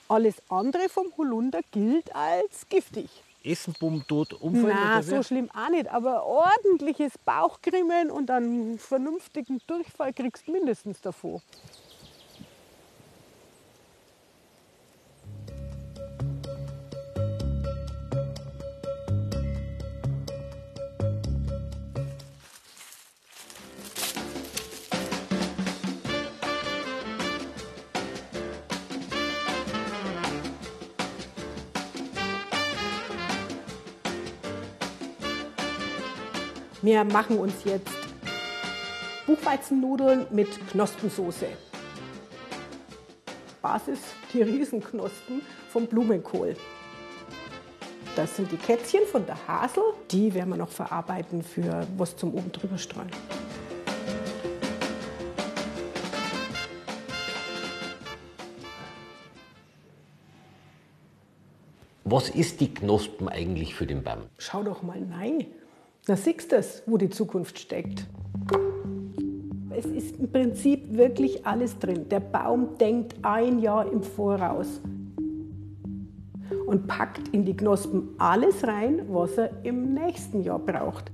Alles 0.10 0.36
andere 0.50 0.90
vom 0.90 1.08
Holunder 1.18 1.62
gilt 1.72 2.14
als 2.14 2.68
giftig. 2.70 3.10
Essen, 3.44 3.76
bumm, 3.80 4.04
tot, 4.08 4.34
umfallen 4.34 4.76
Na, 4.76 5.04
so 5.04 5.22
schlimm 5.22 5.50
auch 5.52 5.70
nicht, 5.70 5.88
aber 5.88 6.26
ordentliches 6.26 7.14
Bauchgrimmen 7.24 8.10
und 8.10 8.30
einen 8.32 8.80
vernünftigen 8.80 9.62
Durchfall 9.68 10.14
kriegst 10.14 10.48
du 10.48 10.52
mindestens 10.52 11.00
davon. 11.00 11.42
Wir 36.86 37.04
machen 37.04 37.40
uns 37.40 37.64
jetzt 37.64 37.90
Buchweizennudeln 39.26 40.28
mit 40.30 40.50
Knospensoße. 40.70 41.48
Basis 43.60 43.98
die 44.32 44.44
Riesenknospen 44.44 45.42
vom 45.70 45.88
Blumenkohl. 45.88 46.56
Das 48.16 48.36
sind 48.36 48.52
die 48.52 48.58
Kätzchen 48.58 49.02
von 49.12 49.26
der 49.26 49.36
Hasel. 49.48 49.82
Die 50.12 50.32
werden 50.36 50.50
wir 50.50 50.58
noch 50.58 50.70
verarbeiten 50.70 51.42
für 51.42 51.88
was 51.98 52.16
zum 52.16 52.36
oben 52.36 52.52
drüber 52.52 52.78
streuen. 52.78 53.10
Was 62.04 62.30
ist 62.30 62.62
die 62.62 62.72
Knospen 62.72 63.28
eigentlich 63.28 63.74
für 63.74 63.88
den 63.88 64.04
Baum? 64.04 64.28
Schau 64.38 64.62
doch 64.62 64.84
mal 64.84 65.02
nein. 65.02 65.48
Da 66.08 66.16
siehst 66.16 66.52
du 66.52 66.58
es, 66.58 66.84
wo 66.86 66.98
die 66.98 67.10
Zukunft 67.10 67.58
steckt. 67.58 68.06
Es 69.72 69.88
ist 69.88 70.20
im 70.20 70.32
Prinzip 70.32 70.96
wirklich 70.96 71.48
alles 71.48 71.80
drin. 71.80 72.08
Der 72.10 72.20
Baum 72.20 72.78
denkt 72.78 73.16
ein 73.24 73.58
Jahr 73.58 73.92
im 73.92 74.04
Voraus 74.04 74.82
und 76.68 76.86
packt 76.86 77.30
in 77.30 77.44
die 77.44 77.58
Knospen 77.58 78.10
alles 78.20 78.64
rein, 78.68 79.02
was 79.10 79.36
er 79.40 79.50
im 79.64 79.96
nächsten 79.96 80.44
Jahr 80.44 80.60
braucht. 80.60 81.12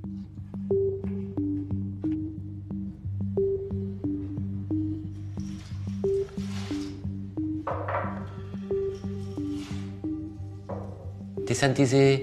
Das 11.47 11.59
sind 11.61 11.77
diese 11.77 12.19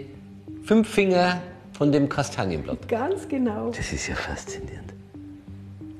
fünf 0.64 0.86
Finger 0.86 1.40
von 1.78 1.92
dem 1.92 2.08
Kastanienblatt. 2.08 2.88
Ganz 2.88 3.28
genau. 3.28 3.70
Das 3.70 3.92
ist 3.92 4.08
ja 4.08 4.16
faszinierend. 4.16 4.92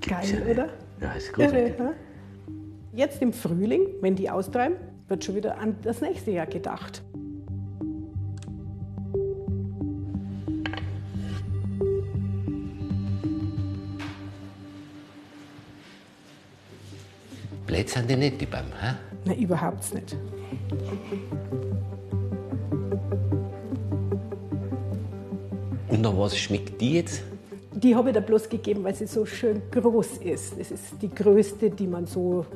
Geil, 0.05 0.45
ja 0.45 0.51
oder? 0.51 0.69
Ja, 1.01 1.13
ist 1.13 1.29
Irre, 1.39 1.71
großartig. 1.71 1.75
hä? 1.79 1.93
Jetzt 2.95 3.23
im 3.23 3.33
Frühling, 3.33 3.83
wenn 4.01 4.17
die 4.17 4.29
austreiben, 4.29 4.77
wird 5.07 5.25
schon 5.25 5.37
wieder 5.37 5.57
an 5.59 5.77
das 5.83 6.01
nächste 6.01 6.33
Jahr 6.33 6.47
gedacht. 6.47 7.05
Blöd 17.69 17.89
sind 17.89 18.11
die 18.11 18.17
nicht, 18.17 18.41
die 18.41 18.47
Bäume. 18.47 18.73
Hä? 18.81 18.95
Na, 19.27 19.35
überhaupt 19.35 19.95
nicht. 19.95 20.17
Und 25.99 26.03
nach 26.03 26.17
was 26.17 26.39
schmeckt 26.39 26.81
die 26.81 26.93
jetzt? 26.93 27.23
Die 27.73 27.97
habe 27.97 28.11
ich 28.11 28.15
da 28.15 28.21
bloß 28.21 28.49
gegeben, 28.49 28.85
weil 28.85 28.95
sie 28.95 29.09
so 29.09 29.27
schön 29.27 29.61
groß 29.73 30.19
ist. 30.19 30.57
Es 30.57 30.71
ist 30.71 30.85
die 31.03 31.13
größte, 31.13 31.71
die 31.71 31.89
man 31.89 32.07
so 32.07 32.47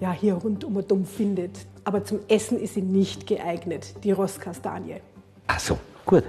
ja, 0.00 0.12
hier 0.12 0.34
rundum 0.34 0.76
und 0.76 0.92
um 0.92 1.04
findet. 1.04 1.50
Aber 1.82 2.04
zum 2.04 2.20
Essen 2.28 2.60
ist 2.60 2.74
sie 2.74 2.82
nicht 2.82 3.26
geeignet, 3.26 3.92
die 4.04 4.12
Rosskastanie. 4.12 5.00
Ach 5.48 5.58
so, 5.58 5.76
gut. 6.06 6.22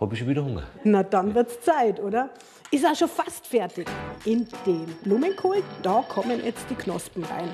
Habe 0.00 0.14
ich 0.14 0.20
schon 0.20 0.28
wieder 0.28 0.46
Hunger. 0.46 0.62
Na, 0.82 1.02
dann 1.02 1.34
wird's 1.34 1.60
Zeit, 1.60 2.00
oder? 2.00 2.30
Ist 2.70 2.86
auch 2.86 2.96
schon 2.96 3.08
fast 3.08 3.46
fertig. 3.46 3.86
In 4.24 4.48
den 4.64 4.86
Blumenkohl, 5.02 5.62
da 5.82 6.02
kommen 6.08 6.42
jetzt 6.42 6.64
die 6.70 6.74
Knospen 6.74 7.24
rein. 7.24 7.50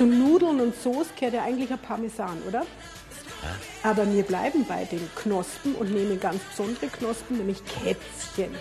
Zu 0.00 0.06
Nudeln 0.06 0.62
und 0.62 0.74
Soße 0.74 1.10
gehört 1.14 1.34
ja 1.34 1.44
eigentlich 1.44 1.70
ein 1.70 1.78
Parmesan, 1.78 2.38
oder? 2.48 2.64
Aber 3.82 4.10
wir 4.10 4.22
bleiben 4.22 4.64
bei 4.66 4.86
den 4.86 5.06
Knospen 5.14 5.74
und 5.74 5.92
nehmen 5.92 6.18
ganz 6.18 6.40
besondere 6.44 6.86
Knospen, 6.86 7.36
nämlich 7.36 7.58
Kätzchen. 7.66 8.54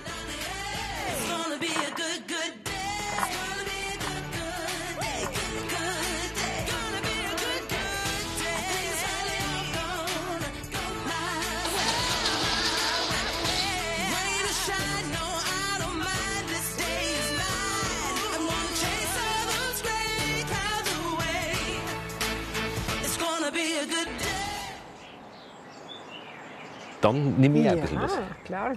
Dann 27.02 27.36
nehme 27.40 27.60
ich 27.60 27.68
auch 27.68 27.72
ein 27.74 27.82
bisschen 27.82 28.02
was. 28.02 28.18
klar. 28.46 28.74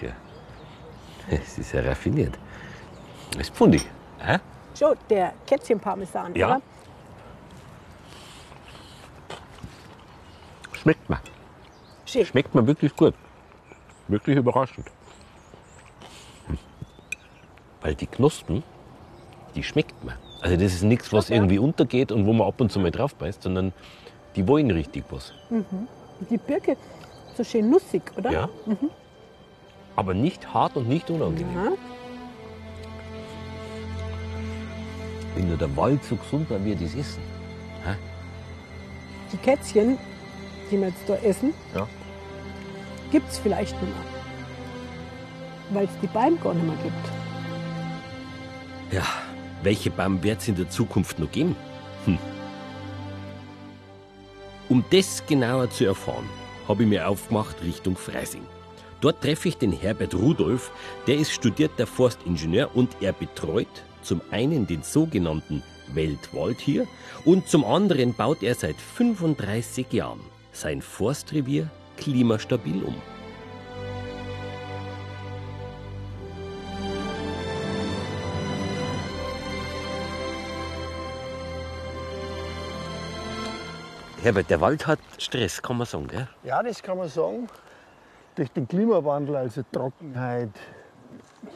Ja. 0.00 0.10
Es 1.30 1.58
ist 1.58 1.72
ja 1.72 1.82
raffiniert. 1.82 2.38
Das 3.32 3.42
ist 3.42 3.54
pfundig. 3.54 3.84
Hä? 4.18 4.38
Schon 4.78 4.96
der 5.10 5.34
Kätzchenparmesan, 5.46 6.34
Ja. 6.34 6.46
oder? 6.46 6.62
Schmeckt 10.72 11.08
mir. 11.10 11.18
Schön. 12.06 12.24
Schmeckt 12.24 12.54
mir 12.54 12.66
wirklich 12.66 12.94
gut. 12.96 13.14
Wirklich 14.06 14.36
überraschend. 14.36 14.86
Hm. 16.46 16.58
Weil 17.82 17.94
die 17.94 18.06
Knospen, 18.06 18.62
die 19.54 19.62
schmeckt 19.62 20.02
man. 20.04 20.16
Also 20.40 20.56
das 20.56 20.72
ist 20.72 20.82
nichts, 20.84 21.12
was 21.12 21.30
irgendwie 21.30 21.58
untergeht 21.58 22.12
und 22.12 22.24
wo 22.26 22.32
man 22.32 22.46
ab 22.48 22.60
und 22.60 22.70
zu 22.72 22.78
mal 22.80 22.90
drauf 22.92 23.14
beißt, 23.16 23.42
sondern 23.42 23.72
die 24.36 24.46
wollen 24.46 24.70
richtig 24.70 25.04
was. 25.10 25.32
Die 26.30 26.38
Birke, 26.38 26.76
so 27.38 27.44
schön 27.44 27.70
nussig, 27.70 28.02
oder? 28.16 28.30
Ja. 28.30 28.48
Aber 29.96 30.12
nicht 30.12 30.52
hart 30.52 30.76
und 30.76 30.88
nicht 30.88 31.08
unangenehm. 31.08 31.54
Ja. 31.54 31.72
Wenn 35.34 35.48
nur 35.48 35.56
der 35.56 35.74
Wald 35.76 36.02
so 36.04 36.16
gesund 36.16 36.50
war, 36.50 36.62
wie 36.64 36.74
das 36.74 36.94
essen. 36.94 37.22
Die 39.32 39.36
Kätzchen, 39.36 39.98
die 40.70 40.80
wir 40.80 40.88
jetzt 40.88 41.06
da 41.06 41.14
essen, 41.16 41.52
Ja. 41.74 41.86
gibt 43.12 43.30
es 43.30 43.38
vielleicht 43.38 43.80
nicht 43.80 43.92
mehr. 43.94 44.04
Weil 45.70 45.84
es 45.84 45.90
die 46.02 46.06
Beine 46.06 46.36
gar 46.36 46.54
nicht 46.54 46.66
mehr 46.66 46.76
gibt. 46.82 47.06
Ja, 48.90 49.04
welche 49.62 49.90
Baum 49.90 50.22
wird 50.22 50.40
es 50.40 50.48
in 50.48 50.56
der 50.56 50.70
Zukunft 50.70 51.18
noch 51.18 51.30
geben? 51.30 51.54
Hm. 52.06 52.18
Um 54.70 54.82
das 54.90 55.22
genauer 55.26 55.70
zu 55.70 55.84
erfahren, 55.84 56.28
habe 56.68 56.82
ich 56.82 56.88
mir 56.88 57.08
aufgemacht 57.08 57.56
Richtung 57.64 57.96
Freising. 57.96 58.46
Dort 59.00 59.22
treffe 59.22 59.48
ich 59.48 59.56
den 59.56 59.72
Herbert 59.72 60.14
Rudolf, 60.14 60.70
der 61.06 61.16
ist 61.16 61.32
studierter 61.32 61.86
Forstingenieur 61.86 62.70
und 62.74 62.90
er 63.00 63.12
betreut 63.12 63.66
zum 64.02 64.20
einen 64.30 64.66
den 64.66 64.82
sogenannten 64.82 65.62
Weltwald 65.94 66.60
hier 66.60 66.86
und 67.24 67.48
zum 67.48 67.64
anderen 67.64 68.14
baut 68.14 68.42
er 68.42 68.54
seit 68.54 68.76
35 68.76 69.92
Jahren 69.92 70.20
sein 70.52 70.82
Forstrevier 70.82 71.70
klimastabil 71.96 72.82
um. 72.82 72.94
Herbert, 84.20 84.50
der 84.50 84.60
Wald 84.60 84.84
hat 84.88 84.98
Stress, 85.18 85.62
kann 85.62 85.78
man 85.78 85.86
sagen, 85.86 86.08
gell? 86.08 86.26
Ja, 86.42 86.60
das 86.60 86.82
kann 86.82 86.98
man 86.98 87.08
sagen. 87.08 87.48
Durch 88.34 88.50
den 88.50 88.66
Klimawandel, 88.66 89.36
also 89.36 89.62
Trockenheit, 89.70 90.50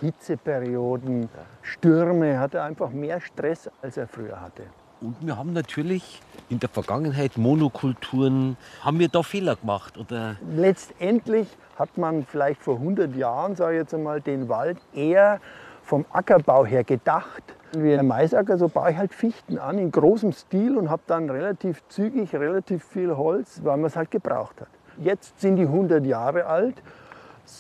Hitzeperioden, 0.01 1.29
Stürme, 1.61 2.39
hat 2.39 2.55
er 2.55 2.63
einfach 2.63 2.91
mehr 2.91 3.21
Stress, 3.21 3.69
als 3.83 3.97
er 3.97 4.07
früher 4.07 4.41
hatte. 4.41 4.63
Und 5.01 5.17
wir 5.21 5.37
haben 5.37 5.53
natürlich 5.53 6.23
in 6.51 6.61
der 6.61 6.69
Vergangenheit 6.69 7.37
Monokulturen. 7.37 8.57
Haben 8.81 9.01
wir 9.01 9.09
da 9.09 9.25
Fehler 9.25 9.57
gemacht? 9.57 9.99
Oder 9.99 10.37
Letztendlich 10.55 11.49
hat 11.77 11.99
man 11.99 12.25
vielleicht 12.25 12.63
vor 12.63 12.77
100 12.77 13.17
Jahren, 13.17 13.57
sage 13.57 13.75
ich 13.75 13.81
jetzt 13.81 13.95
einmal, 13.95 14.21
den 14.21 14.49
Wald 14.49 14.79
eher 14.95 15.41
vom 15.83 16.07
Ackerbau 16.13 16.65
her 16.65 16.85
gedacht. 16.85 17.43
Wie 17.75 17.95
ein 17.95 18.07
Maisacker, 18.07 18.59
so 18.59 18.69
baue 18.69 18.91
ich 18.91 18.99
halt 18.99 19.15
Fichten 19.15 19.57
an 19.57 19.79
in 19.79 19.91
großem 19.91 20.33
Stil 20.33 20.77
und 20.77 20.91
habe 20.91 21.03
dann 21.07 21.31
relativ 21.31 21.83
zügig 21.89 22.35
relativ 22.35 22.85
viel 22.85 23.17
Holz, 23.17 23.63
weil 23.65 23.79
man 23.79 23.87
es 23.87 23.97
halt 23.97 24.11
gebraucht 24.11 24.61
hat. 24.61 24.69
Jetzt 24.99 25.41
sind 25.41 25.57
die 25.57 25.63
100 25.63 26.05
Jahre 26.05 26.45
alt, 26.45 26.83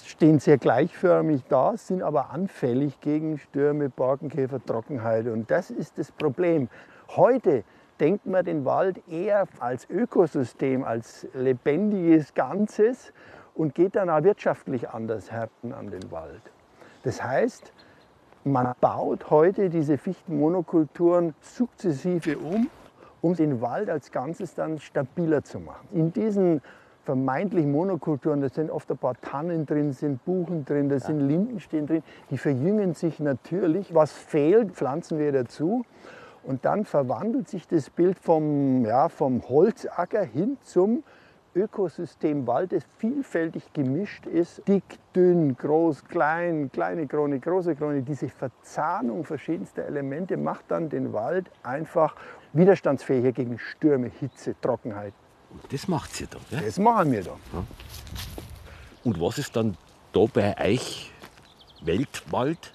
stehen 0.04 0.38
sehr 0.38 0.58
gleichförmig 0.58 1.44
da, 1.48 1.78
sind 1.78 2.02
aber 2.02 2.30
anfällig 2.30 3.00
gegen 3.00 3.38
Stürme, 3.38 3.88
Borkenkäfer, 3.88 4.62
Trockenheit. 4.62 5.28
Und 5.28 5.50
das 5.50 5.70
ist 5.70 5.96
das 5.96 6.12
Problem. 6.12 6.68
Heute 7.16 7.64
denkt 7.98 8.26
man 8.26 8.44
den 8.44 8.66
Wald 8.66 9.00
eher 9.08 9.46
als 9.60 9.88
Ökosystem, 9.88 10.84
als 10.84 11.26
lebendiges 11.32 12.34
Ganzes 12.34 13.14
und 13.54 13.74
geht 13.74 13.96
dann 13.96 14.10
auch 14.10 14.22
wirtschaftlich 14.22 14.90
anders 14.90 15.32
härten 15.32 15.72
an 15.72 15.90
den 15.90 16.10
Wald. 16.10 16.42
Das 17.02 17.24
heißt, 17.24 17.72
man 18.44 18.74
baut 18.80 19.30
heute 19.30 19.70
diese 19.70 19.98
Fichtenmonokulturen 19.98 21.34
sukzessive 21.40 22.38
um, 22.38 22.68
um 23.20 23.34
den 23.34 23.60
Wald 23.60 23.88
als 23.88 24.10
Ganzes 24.10 24.54
dann 24.54 24.78
stabiler 24.78 25.44
zu 25.44 25.60
machen. 25.60 25.86
In 25.92 26.12
diesen 26.12 26.60
vermeintlich 27.04 27.66
Monokulturen, 27.66 28.40
da 28.40 28.48
sind 28.48 28.70
oft 28.70 28.90
ein 28.90 28.98
paar 28.98 29.20
Tannen 29.20 29.66
drin, 29.66 29.92
sind 29.92 30.24
Buchen 30.24 30.64
drin, 30.64 30.88
da 30.88 30.98
sind 30.98 31.20
Linden 31.20 31.60
stehen 31.60 31.86
drin, 31.86 32.02
die 32.30 32.38
verjüngen 32.38 32.94
sich 32.94 33.20
natürlich. 33.20 33.94
Was 33.94 34.12
fehlt, 34.12 34.72
pflanzen 34.72 35.18
wir 35.18 35.32
dazu. 35.32 35.84
Und 36.44 36.64
dann 36.64 36.84
verwandelt 36.84 37.48
sich 37.48 37.68
das 37.68 37.90
Bild 37.90 38.18
vom, 38.18 38.84
ja, 38.84 39.08
vom 39.08 39.48
Holzacker 39.48 40.24
hin 40.24 40.58
zum 40.62 41.04
Ökosystem 41.54 42.46
Wald, 42.46 42.72
das 42.72 42.82
vielfältig 42.98 43.72
gemischt 43.72 44.26
ist. 44.26 44.66
Dick, 44.66 44.84
dünn, 45.14 45.56
groß, 45.56 46.04
klein, 46.04 46.70
kleine 46.72 47.06
Krone, 47.06 47.38
große 47.38 47.76
Krone. 47.76 48.02
Diese 48.02 48.28
Verzahnung 48.28 49.24
verschiedenster 49.24 49.84
Elemente 49.84 50.36
macht 50.36 50.64
dann 50.68 50.88
den 50.88 51.12
Wald 51.12 51.50
einfach 51.62 52.16
widerstandsfähiger 52.52 53.32
gegen 53.32 53.58
Stürme, 53.58 54.10
Hitze, 54.20 54.54
Trockenheit. 54.60 55.12
Das 55.70 55.88
macht's 55.88 56.20
ja 56.20 56.26
da. 56.30 56.38
Gell? 56.50 56.62
Das 56.64 56.78
machen 56.78 57.12
wir 57.12 57.22
da. 57.22 57.36
Und 59.04 59.20
was 59.20 59.38
ist 59.38 59.54
dann 59.54 59.76
da 60.12 60.24
bei 60.32 60.56
euch 60.58 61.12
Weltwald? 61.82 62.72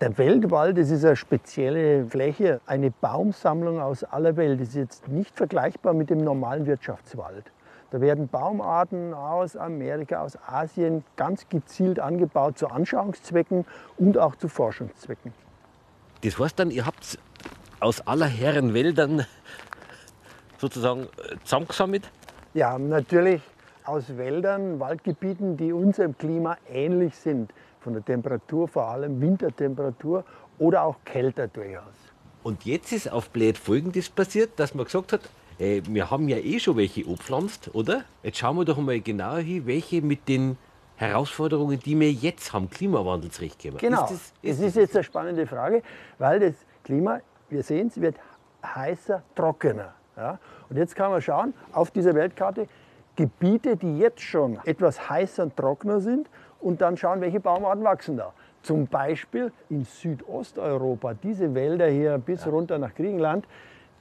Der 0.00 0.16
Weltwald, 0.16 0.78
das 0.78 0.90
ist 0.90 1.04
eine 1.04 1.16
spezielle 1.16 2.06
Fläche, 2.06 2.60
eine 2.66 2.92
Baumsammlung 2.92 3.80
aus 3.80 4.04
aller 4.04 4.36
Welt. 4.36 4.60
Das 4.60 4.68
ist 4.68 4.76
jetzt 4.76 5.08
nicht 5.08 5.36
vergleichbar 5.36 5.92
mit 5.92 6.10
dem 6.10 6.18
normalen 6.18 6.66
Wirtschaftswald. 6.66 7.50
Da 7.90 8.00
werden 8.02 8.28
Baumarten 8.28 9.14
aus 9.14 9.56
Amerika, 9.56 10.20
aus 10.20 10.36
Asien 10.46 11.04
ganz 11.16 11.48
gezielt 11.48 11.98
angebaut 11.98 12.58
zu 12.58 12.68
Anschauungszwecken 12.68 13.64
und 13.96 14.18
auch 14.18 14.36
zu 14.36 14.48
Forschungszwecken. 14.48 15.32
Das 16.22 16.38
heißt 16.38 16.58
dann, 16.58 16.70
ihr 16.70 16.84
habt 16.84 17.18
aus 17.80 18.06
aller 18.06 18.26
Herren 18.26 18.74
Wäldern 18.74 19.24
sozusagen 20.58 21.04
äh, 21.04 21.36
zusammengesammelt? 21.44 22.10
Ja, 22.54 22.78
natürlich 22.78 23.40
aus 23.84 24.16
Wäldern, 24.16 24.80
Waldgebieten, 24.80 25.56
die 25.56 25.72
unserem 25.72 26.16
Klima 26.18 26.58
ähnlich 26.70 27.16
sind. 27.16 27.52
Von 27.80 27.94
der 27.94 28.04
Temperatur, 28.04 28.68
vor 28.68 28.88
allem 28.88 29.20
Wintertemperatur 29.20 30.24
oder 30.58 30.82
auch 30.82 30.96
kälter 31.04 31.48
durchaus. 31.48 31.94
Und 32.42 32.64
jetzt 32.64 32.92
ist 32.92 33.10
auf 33.10 33.30
Blät 33.30 33.56
Folgendes 33.56 34.10
passiert, 34.10 34.58
dass 34.58 34.74
man 34.74 34.84
gesagt 34.84 35.12
hat, 35.12 35.20
ey, 35.58 35.82
wir 35.88 36.10
haben 36.10 36.28
ja 36.28 36.36
eh 36.38 36.58
schon 36.58 36.76
welche 36.76 37.06
abpflanzt, 37.06 37.74
oder? 37.74 38.04
Jetzt 38.22 38.38
schauen 38.38 38.56
wir 38.56 38.64
doch 38.64 38.78
mal 38.78 39.00
genauer 39.00 39.38
hin, 39.38 39.66
welche 39.66 40.02
mit 40.02 40.28
den 40.28 40.56
Herausforderungen, 40.96 41.78
die 41.78 41.98
wir 41.98 42.10
jetzt 42.10 42.52
haben, 42.52 42.68
Klimawandel 42.70 43.30
zurechtkommen. 43.30 43.78
Genau. 43.78 44.04
Ist 44.04 44.10
das, 44.10 44.32
das 44.42 44.50
ist 44.50 44.60
ist 44.60 44.76
jetzt 44.76 44.96
eine 44.96 45.04
spannende 45.04 45.46
Frage, 45.46 45.82
weil 46.18 46.40
das 46.40 46.54
Klima, 46.82 47.20
wir 47.48 47.62
sehen 47.62 47.88
es, 47.88 48.00
wird 48.00 48.16
heißer, 48.64 49.22
trockener. 49.34 49.94
Ja? 50.16 50.38
Und 50.68 50.76
jetzt 50.76 50.96
kann 50.96 51.10
man 51.10 51.22
schauen, 51.22 51.54
auf 51.72 51.90
dieser 51.90 52.14
Weltkarte, 52.14 52.66
Gebiete, 53.14 53.76
die 53.76 53.98
jetzt 53.98 54.20
schon 54.20 54.58
etwas 54.64 55.08
heißer 55.08 55.42
und 55.44 55.56
trockener 55.56 56.00
sind 56.00 56.28
und 56.60 56.80
dann 56.80 56.96
schauen, 56.96 57.20
welche 57.20 57.40
Baumarten 57.40 57.84
wachsen 57.84 58.16
da. 58.16 58.32
Zum 58.62 58.86
Beispiel 58.86 59.52
in 59.70 59.84
Südosteuropa, 59.84 61.14
diese 61.14 61.54
Wälder 61.54 61.88
hier 61.88 62.18
bis 62.18 62.46
runter 62.46 62.78
nach 62.78 62.94
Griechenland, 62.94 63.46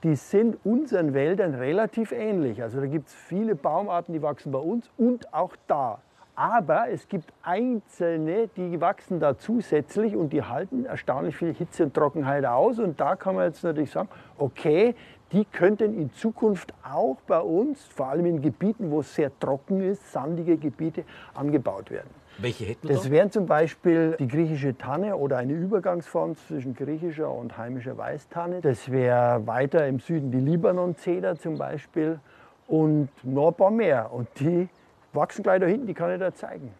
die 0.03 0.15
sind 0.15 0.57
unseren 0.63 1.13
Wäldern 1.13 1.55
relativ 1.55 2.12
ähnlich. 2.12 2.62
Also 2.62 2.79
da 2.79 2.86
gibt 2.88 3.07
es 3.07 3.13
viele 3.13 3.55
Baumarten, 3.55 4.13
die 4.13 4.21
wachsen 4.21 4.51
bei 4.51 4.60
uns 4.60 4.89
und 4.97 5.33
auch 5.33 5.55
da. 5.67 5.99
Aber 6.36 6.89
es 6.89 7.07
gibt 7.07 7.33
einzelne, 7.41 8.47
die 8.55 8.79
wachsen 8.79 9.19
da 9.19 9.39
zusätzlich 9.39 10.15
und 10.15 10.31
die 10.33 10.43
halten 10.43 10.86
erstaunlich 10.86 11.36
viel 11.36 11.51
Hitze 11.51 11.86
und 11.86 11.95
Trockenheit 11.95 12.45
aus. 12.45 12.77
Und 12.77 12.99
da 12.99 13.15
kann 13.15 13.33
man 13.33 13.45
jetzt 13.45 13.63
natürlich 13.63 13.89
sagen, 13.89 14.07
okay, 14.38 14.93
die 15.31 15.45
könnten 15.45 15.97
in 15.97 16.13
Zukunft 16.13 16.75
auch 16.83 17.17
bei 17.25 17.39
uns, 17.39 17.83
vor 17.86 18.10
allem 18.10 18.27
in 18.27 18.41
Gebieten, 18.41 18.91
wo 18.91 18.99
es 18.99 19.15
sehr 19.15 19.31
trocken 19.39 19.81
ist, 19.81 20.12
sandige 20.12 20.57
Gebiete, 20.57 21.05
angebaut 21.33 21.89
werden. 21.89 22.10
Welche 22.39 22.65
hätten 22.65 22.88
wir 22.88 22.95
Das 22.95 23.06
da? 23.06 23.12
wären 23.12 23.32
zum 23.32 23.45
Beispiel 23.45 24.15
die 24.19 24.28
griechische 24.28 24.78
Tanne 24.78 25.15
oder 25.15 25.38
eine 25.38 25.54
Übergangsform 25.54 26.36
zwischen 26.47 26.76
griechischer 26.76 27.32
und 27.32 27.58
heimischer 27.58 27.97
Weißtanne. 27.97 28.62
Das 28.62 28.91
wäre 28.91 29.45
weiter 29.47 29.88
im 29.88 30.00
Süden 30.00 30.32
die 30.32 30.39
Libanon-Zeder 30.39 31.38
zum 31.38 31.58
Beispiel 31.58 32.19
und 32.67 33.10
noch 33.23 33.50
ein 33.50 33.54
paar 33.56 33.71
mehr. 33.71 34.12
Und 34.13 34.28
die 34.39 34.69
wachsen 35.13 35.43
gleich 35.43 35.60
da 35.60 35.65
hinten, 35.65 35.88
die 35.88 35.93
kann 35.93 36.12
ich 36.13 36.19
da 36.19 36.34
zeigen. 36.34 36.71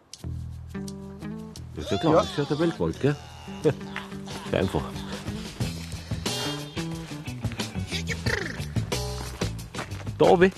Das 1.74 1.84
ist 1.84 1.90
ja 1.92 1.98
klar, 1.98 2.14
das 2.14 2.30
ist 2.30 2.38
ja 2.38 2.44
der 2.44 2.58
Weltwald, 2.58 3.00
gell? 3.00 3.16
Sehr 4.50 4.58
einfach. 4.60 4.82
Da 10.18 10.24
oben. 10.26 10.50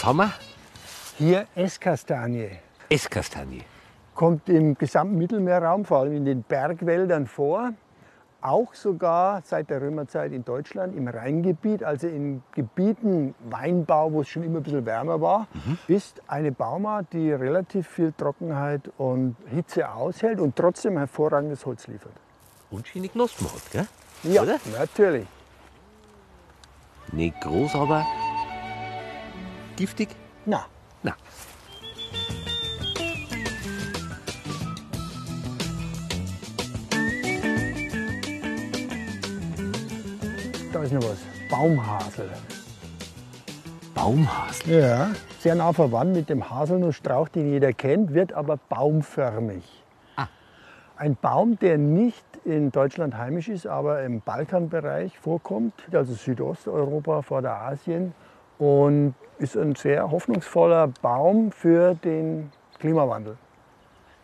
Was 0.00 0.06
haben 0.06 0.16
wir? 0.16 0.32
Hier 1.18 1.46
Esskastanie. 1.54 2.52
Esskastanie. 2.88 3.64
Kommt 4.14 4.48
im 4.48 4.74
gesamten 4.78 5.18
Mittelmeerraum, 5.18 5.84
vor 5.84 5.98
allem 5.98 6.14
in 6.14 6.24
den 6.24 6.42
Bergwäldern 6.42 7.26
vor. 7.26 7.74
Auch 8.40 8.72
sogar 8.72 9.42
seit 9.44 9.68
der 9.68 9.82
Römerzeit 9.82 10.32
in 10.32 10.42
Deutschland 10.42 10.96
im 10.96 11.06
Rheingebiet, 11.06 11.84
also 11.84 12.06
in 12.06 12.42
Gebieten 12.52 13.34
Weinbau, 13.50 14.10
wo 14.10 14.22
es 14.22 14.28
schon 14.30 14.42
immer 14.42 14.60
ein 14.60 14.62
bisschen 14.62 14.86
wärmer 14.86 15.20
war, 15.20 15.46
ist 15.86 16.22
eine 16.28 16.50
Baumart, 16.50 17.12
die 17.12 17.30
relativ 17.30 17.86
viel 17.86 18.14
Trockenheit 18.16 18.90
und 18.96 19.36
Hitze 19.50 19.86
aushält 19.86 20.40
und 20.40 20.56
trotzdem 20.56 20.96
hervorragendes 20.96 21.66
Holz 21.66 21.86
liefert. 21.88 22.14
Und 22.70 22.88
schöne 22.88 23.10
Knospen 23.10 23.46
hat, 23.52 23.70
gell? 23.70 23.86
Ja, 24.22 24.40
Oder? 24.44 24.56
natürlich. 24.78 25.26
Nicht 27.12 27.38
groß, 27.42 27.74
aber 27.74 28.06
giftig? 29.80 30.10
Na, 30.44 30.66
Na. 31.02 31.14
da 40.72 40.82
ist 40.82 40.92
noch 40.92 41.02
was. 41.02 41.18
Baumhasel. 41.50 42.28
Baumhasel. 43.94 44.80
Ja, 44.80 45.10
sehr 45.38 45.54
nah 45.54 45.72
verwandt 45.72 46.14
mit 46.14 46.28
dem 46.28 46.50
Haselnussstrauch, 46.50 47.28
den 47.28 47.50
jeder 47.50 47.72
kennt, 47.72 48.12
wird 48.12 48.34
aber 48.34 48.58
baumförmig. 48.68 49.64
Ein 50.96 51.16
Baum, 51.16 51.58
der 51.58 51.78
nicht 51.78 52.26
in 52.44 52.70
Deutschland 52.70 53.16
heimisch 53.16 53.48
ist, 53.48 53.66
aber 53.66 54.02
im 54.02 54.20
Balkanbereich 54.20 55.18
vorkommt, 55.18 55.72
also 55.92 56.12
Südosteuropa, 56.12 57.22
Vorderasien 57.22 58.12
und 58.60 59.14
ist 59.38 59.56
ein 59.56 59.74
sehr 59.74 60.10
hoffnungsvoller 60.10 60.88
Baum 61.02 61.50
für 61.50 61.94
den 61.94 62.52
Klimawandel. 62.78 63.36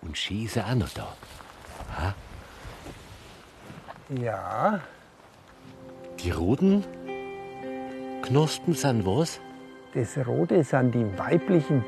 Und 0.02 0.16
auch 0.58 0.74
noch 0.74 0.90
da. 0.90 1.08
Ja, 4.22 4.80
Die 6.20 6.30
roten 6.30 6.84
Knospen 8.22 8.74
sind 8.74 9.04
was? 9.04 9.40
das 9.94 10.18
Rote 10.26 10.62
sind 10.62 10.94
die 10.94 11.06
weiblichen 11.18 11.82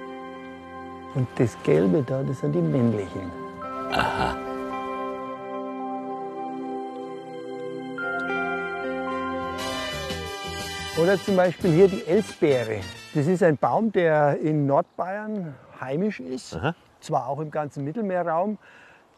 und 1.14 1.28
das 1.36 1.56
Gelbe 1.62 2.02
da, 2.02 2.22
das 2.22 2.40
sind 2.40 2.52
die 2.54 2.60
männlichen. 2.60 3.30
Oder 11.00 11.16
zum 11.16 11.36
Beispiel 11.36 11.72
hier 11.72 11.86
die 11.86 12.04
Elsbeere. 12.04 12.80
Das 13.14 13.28
ist 13.28 13.44
ein 13.44 13.56
Baum, 13.56 13.92
der 13.92 14.40
in 14.40 14.66
Nordbayern 14.66 15.54
heimisch 15.80 16.18
ist, 16.18 16.56
Aha. 16.56 16.74
zwar 16.98 17.28
auch 17.28 17.38
im 17.38 17.52
ganzen 17.52 17.84
Mittelmeerraum, 17.84 18.58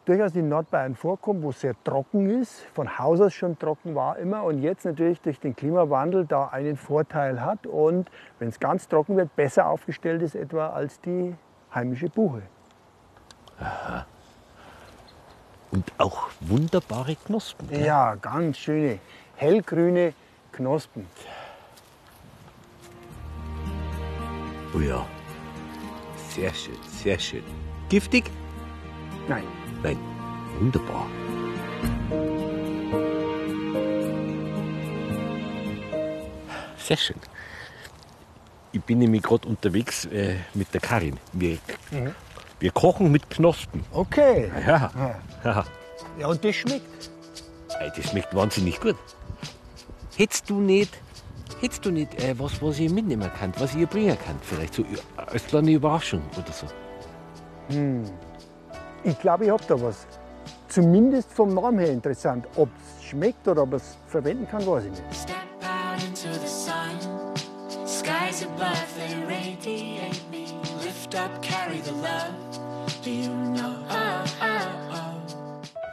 durchaus 0.05 0.35
in 0.35 0.47
Nordbayern 0.47 0.95
vorkommt, 0.95 1.41
wo 1.41 1.49
es 1.49 1.61
sehr 1.61 1.73
trocken 1.83 2.29
ist, 2.39 2.61
von 2.75 2.99
Haus 2.99 3.19
aus 3.19 3.33
schon 3.33 3.57
trocken 3.57 3.95
war 3.95 4.17
immer 4.19 4.43
und 4.43 4.61
jetzt 4.61 4.85
natürlich 4.85 5.21
durch 5.21 5.39
den 5.39 5.55
Klimawandel 5.55 6.25
da 6.27 6.49
einen 6.49 6.77
Vorteil 6.77 7.41
hat 7.41 7.65
und 7.65 8.11
wenn 8.37 8.49
es 8.49 8.59
ganz 8.59 8.87
trocken 8.87 9.17
wird, 9.17 9.35
besser 9.35 9.65
aufgestellt 9.65 10.21
ist 10.21 10.35
etwa 10.35 10.69
als 10.69 11.01
die 11.01 11.33
heimische 11.73 12.09
Buche. 12.09 12.43
Und 15.71 15.91
auch 15.97 16.29
wunderbare 16.41 17.15
Knospen. 17.15 17.69
gell? 17.69 17.85
Ja, 17.85 18.13
ganz 18.15 18.57
schöne 18.57 18.99
hellgrüne 19.35 20.13
Knospen. 20.51 21.07
Oh 24.73 24.79
ja. 24.79 25.05
Sehr 26.29 26.53
schön, 26.53 26.77
sehr 27.03 27.19
schön. 27.19 27.43
Giftig? 27.89 28.31
Nein, 29.27 29.43
Nein. 29.83 29.97
Wunderbar. 30.59 31.07
Sehr 36.77 36.97
schön. 36.97 37.17
Ich 38.73 38.81
bin 38.83 38.99
nämlich 38.99 39.23
gerade 39.23 39.47
unterwegs 39.47 40.05
äh, 40.05 40.35
mit 40.53 40.73
der 40.73 40.81
Karin. 40.81 41.17
Wir, 41.33 41.57
wir 42.59 42.71
kochen 42.71 43.11
mit 43.11 43.29
Knospen. 43.29 43.83
Okay. 43.91 44.51
Ja. 44.65 44.91
ja. 45.43 45.65
Ja, 46.19 46.27
und 46.27 46.43
das 46.43 46.55
schmeckt. 46.55 47.09
Das 47.95 48.09
schmeckt 48.09 48.35
wahnsinnig 48.35 48.79
gut. 48.79 48.95
Hättest 50.15 50.49
du 50.49 50.59
nicht, 50.59 50.97
hättest 51.61 51.85
du 51.85 51.91
nicht 51.91 52.21
äh, 52.21 52.37
was, 52.37 52.61
was 52.61 52.79
ihr 52.79 52.91
mitnehmen 52.91 53.29
könnt, 53.39 53.59
was 53.61 53.75
ihr 53.75 53.87
bringen 53.87 54.17
könnt, 54.25 54.43
vielleicht 54.43 54.73
so 54.73 54.83
als 55.15 55.45
kleine 55.45 55.71
Überraschung 55.71 56.21
oder 56.37 56.51
so? 56.51 56.65
Ich 59.03 59.19
glaube, 59.19 59.45
ich 59.45 59.51
habe 59.51 59.63
da 59.67 59.81
was. 59.81 60.07
Zumindest 60.67 61.31
vom 61.31 61.53
Namen 61.53 61.79
her 61.79 61.91
interessant. 61.91 62.47
Ob 62.55 62.69
es 62.97 63.05
schmeckt 63.05 63.47
oder 63.47 63.63
ob 63.63 63.73
es 63.73 63.97
verwenden 64.07 64.47
kann, 64.47 64.65
weiß 64.65 64.85
ich 64.85 64.91
nicht. 64.91 65.03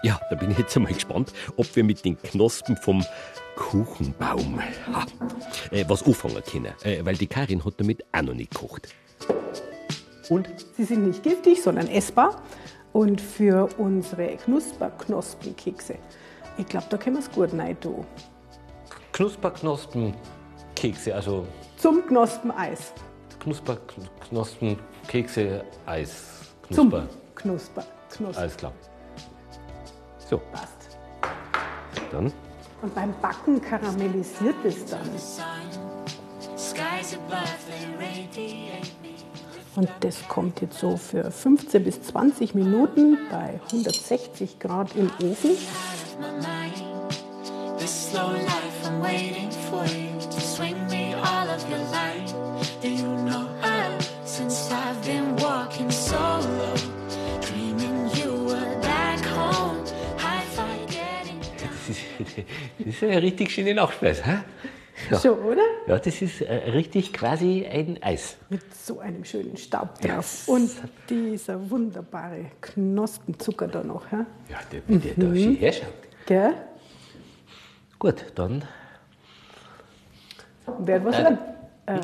Ja, 0.02 0.20
da 0.30 0.36
bin 0.36 0.50
ich 0.50 0.58
jetzt 0.58 0.76
einmal 0.76 0.92
gespannt, 0.92 1.32
ob 1.56 1.74
wir 1.74 1.84
mit 1.84 2.04
den 2.04 2.16
Knospen 2.22 2.76
vom 2.76 3.04
Kuchenbaum 3.68 4.58
ha, 4.90 5.04
äh, 5.70 5.84
was 5.88 6.02
anfangen 6.02 6.42
können. 6.50 6.72
Äh, 6.84 7.04
weil 7.04 7.16
die 7.16 7.26
Karin 7.26 7.62
hat 7.62 7.74
damit 7.76 8.02
auch 8.12 8.22
noch 8.22 8.32
nicht 8.32 8.50
gekocht. 8.50 8.88
Und? 10.30 10.48
Sie 10.74 10.84
sind 10.84 11.06
nicht 11.06 11.22
giftig, 11.22 11.62
sondern 11.62 11.86
essbar. 11.88 12.40
Und 12.94 13.20
für 13.20 13.68
unsere 13.76 14.36
Knusperknospenkekse, 14.36 15.96
ich 16.56 16.66
glaube, 16.66 16.86
da 16.88 16.96
können 16.96 17.16
wir 17.16 17.20
es 17.20 17.30
gut 17.30 17.52
rein 17.52 17.78
tun. 17.78 18.06
Knusperknospen, 19.12 20.14
Kekse, 20.74 21.14
also 21.14 21.46
Zum 21.76 22.06
Knospeneis. 22.06 22.94
Knusperknospen, 23.38 24.78
Kekse, 25.06 25.64
Eis. 25.84 26.40
Zum 26.70 26.88
Knusper. 26.88 27.08
Knusper. 27.34 27.84
Knusper. 28.16 28.40
Alles 28.40 28.56
klar. 28.56 28.72
So, 30.30 30.38
Passt. 30.52 30.98
dann 32.10 32.32
Und 32.80 32.94
beim 32.94 33.12
Backen 33.20 33.60
karamellisiert 33.60 34.56
es 34.64 34.86
dann. 34.86 35.00
Und 39.74 39.90
das 40.00 40.26
kommt 40.28 40.60
jetzt 40.60 40.78
so 40.78 40.96
für 40.96 41.30
15 41.30 41.84
bis 41.84 42.02
20 42.02 42.54
Minuten 42.54 43.18
bei 43.30 43.60
160 43.72 44.58
Grad 44.58 44.94
im 44.96 45.10
Ofen. 45.22 45.50
Das 62.78 62.94
ist, 62.94 63.02
eine 63.02 63.22
richtig 63.22 63.50
schöne 63.50 63.74
Nachspeise. 63.74 64.24
Hä? 64.24 64.38
Ja. 65.10 65.18
So, 65.18 65.34
oder? 65.34 65.62
ja, 65.86 65.98
das 65.98 66.20
ist 66.20 66.40
äh, 66.40 66.52
richtig 66.70 67.12
quasi 67.12 67.64
ein 67.64 68.02
Eis. 68.02 68.36
Mit 68.50 68.74
so 68.74 68.98
einem 68.98 69.24
schönen 69.24 69.56
Staub 69.56 70.00
drauf. 70.00 70.48
Und 70.48 70.70
dieser 71.08 71.70
wunderbare 71.70 72.46
Knospenzucker 72.60 73.68
da 73.68 73.84
noch. 73.84 74.10
Ja? 74.10 74.26
Ja, 74.50 74.58
der, 74.72 74.80
der 74.98 75.14
da 75.14 75.36
schön 75.36 75.56
herschaut. 75.56 75.94
Gell? 76.26 76.54
Gut, 77.98 78.24
dann 78.34 78.64
Wer 80.80 81.04
was 81.04 81.18
äh, 81.18 81.36
äh, 81.86 82.00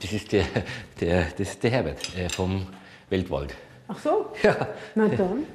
Das 0.00 0.12
ist 0.12 0.30
der, 0.32 0.44
der, 1.00 1.24
das 1.36 1.48
ist 1.48 1.62
der 1.62 1.70
Herbert 1.70 2.16
äh, 2.16 2.28
vom 2.28 2.66
Weltwald. 3.10 3.54
Ach 3.88 3.98
so? 3.98 4.32
Ja. 4.42 4.68
Na 4.94 5.08
dann. 5.08 5.46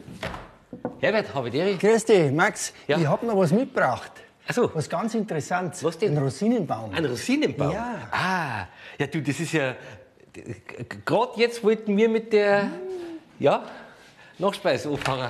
Herbert, 0.99 1.33
habe 1.33 1.49
ich 1.49 1.53
dir? 1.53 1.75
Grüß 1.75 2.05
dich, 2.05 2.31
Max. 2.31 2.73
Ja. 2.87 2.97
Ich 2.97 3.05
habe 3.05 3.25
noch 3.25 3.37
was 3.37 3.51
mitgebracht. 3.51 4.11
Ach 4.47 4.53
so. 4.53 4.73
Was 4.73 4.89
ganz 4.89 5.13
Interessantes. 5.15 5.83
Was 5.83 5.97
denn? 5.97 6.17
Ein 6.17 6.23
Rosinenbaum. 6.23 6.93
Ein 6.93 7.05
Rosinenbaum? 7.05 7.71
Ja. 7.71 8.07
Ah, 8.11 8.67
ja, 8.97 9.07
du, 9.07 9.21
das 9.21 9.39
ist 9.39 9.53
ja. 9.53 9.75
Gerade 11.05 11.31
jetzt 11.39 11.63
wollten 11.63 11.95
wir 11.97 12.09
mit 12.09 12.31
der. 12.31 12.69
Ja, 13.39 13.63
Nachspeise 14.37 14.89
anfangen, 14.89 15.29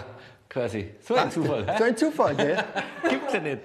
quasi. 0.49 0.91
So 1.01 1.15
ein 1.15 1.31
Zufall. 1.31 1.75
So 1.77 1.83
ein 1.83 1.97
Zufall, 1.97 2.35
gell? 2.35 2.63
Gibt's 3.09 3.33
ja 3.33 3.39
nicht. 3.39 3.59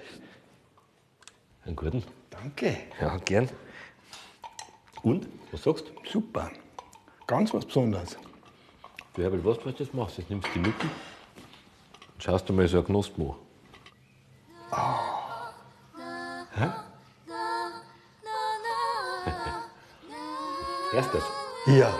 Einen 1.65 1.75
guten. 1.75 2.03
Danke. 2.29 2.77
Ja, 2.99 3.17
gern. 3.17 3.49
Und? 5.03 5.27
Was 5.51 5.63
sagst 5.63 5.85
du? 5.87 6.09
Super. 6.09 6.51
Ganz 7.25 7.53
was 7.53 7.65
Besonderes. 7.65 8.17
Du 9.17 9.23
Herbert, 9.23 9.43
was 9.43 9.57
du 9.57 9.71
das 9.71 9.91
machst? 9.93 10.19
Jetzt 10.19 10.29
nimmst 10.29 10.47
du 10.53 10.59
die 10.59 10.65
Lücke 10.65 10.83
und 10.85 12.23
schaust 12.23 12.47
dir 12.47 12.53
mal 12.53 12.67
so 12.67 12.77
eine 12.77 12.85
Knospen 12.85 13.31
an. 13.31 13.35
Hä? 16.53 16.67
Erstes. 20.97 21.23
Ja. 21.65 21.91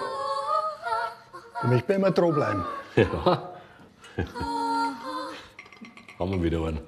Du 1.63 1.67
möchtest 1.69 1.97
immer 1.97 2.11
dran 2.11 2.33
bleiben. 2.35 2.63
Ja. 2.95 3.53
Haben 6.19 6.31
wir 6.31 6.41
wieder 6.43 6.65
einen. 6.65 6.79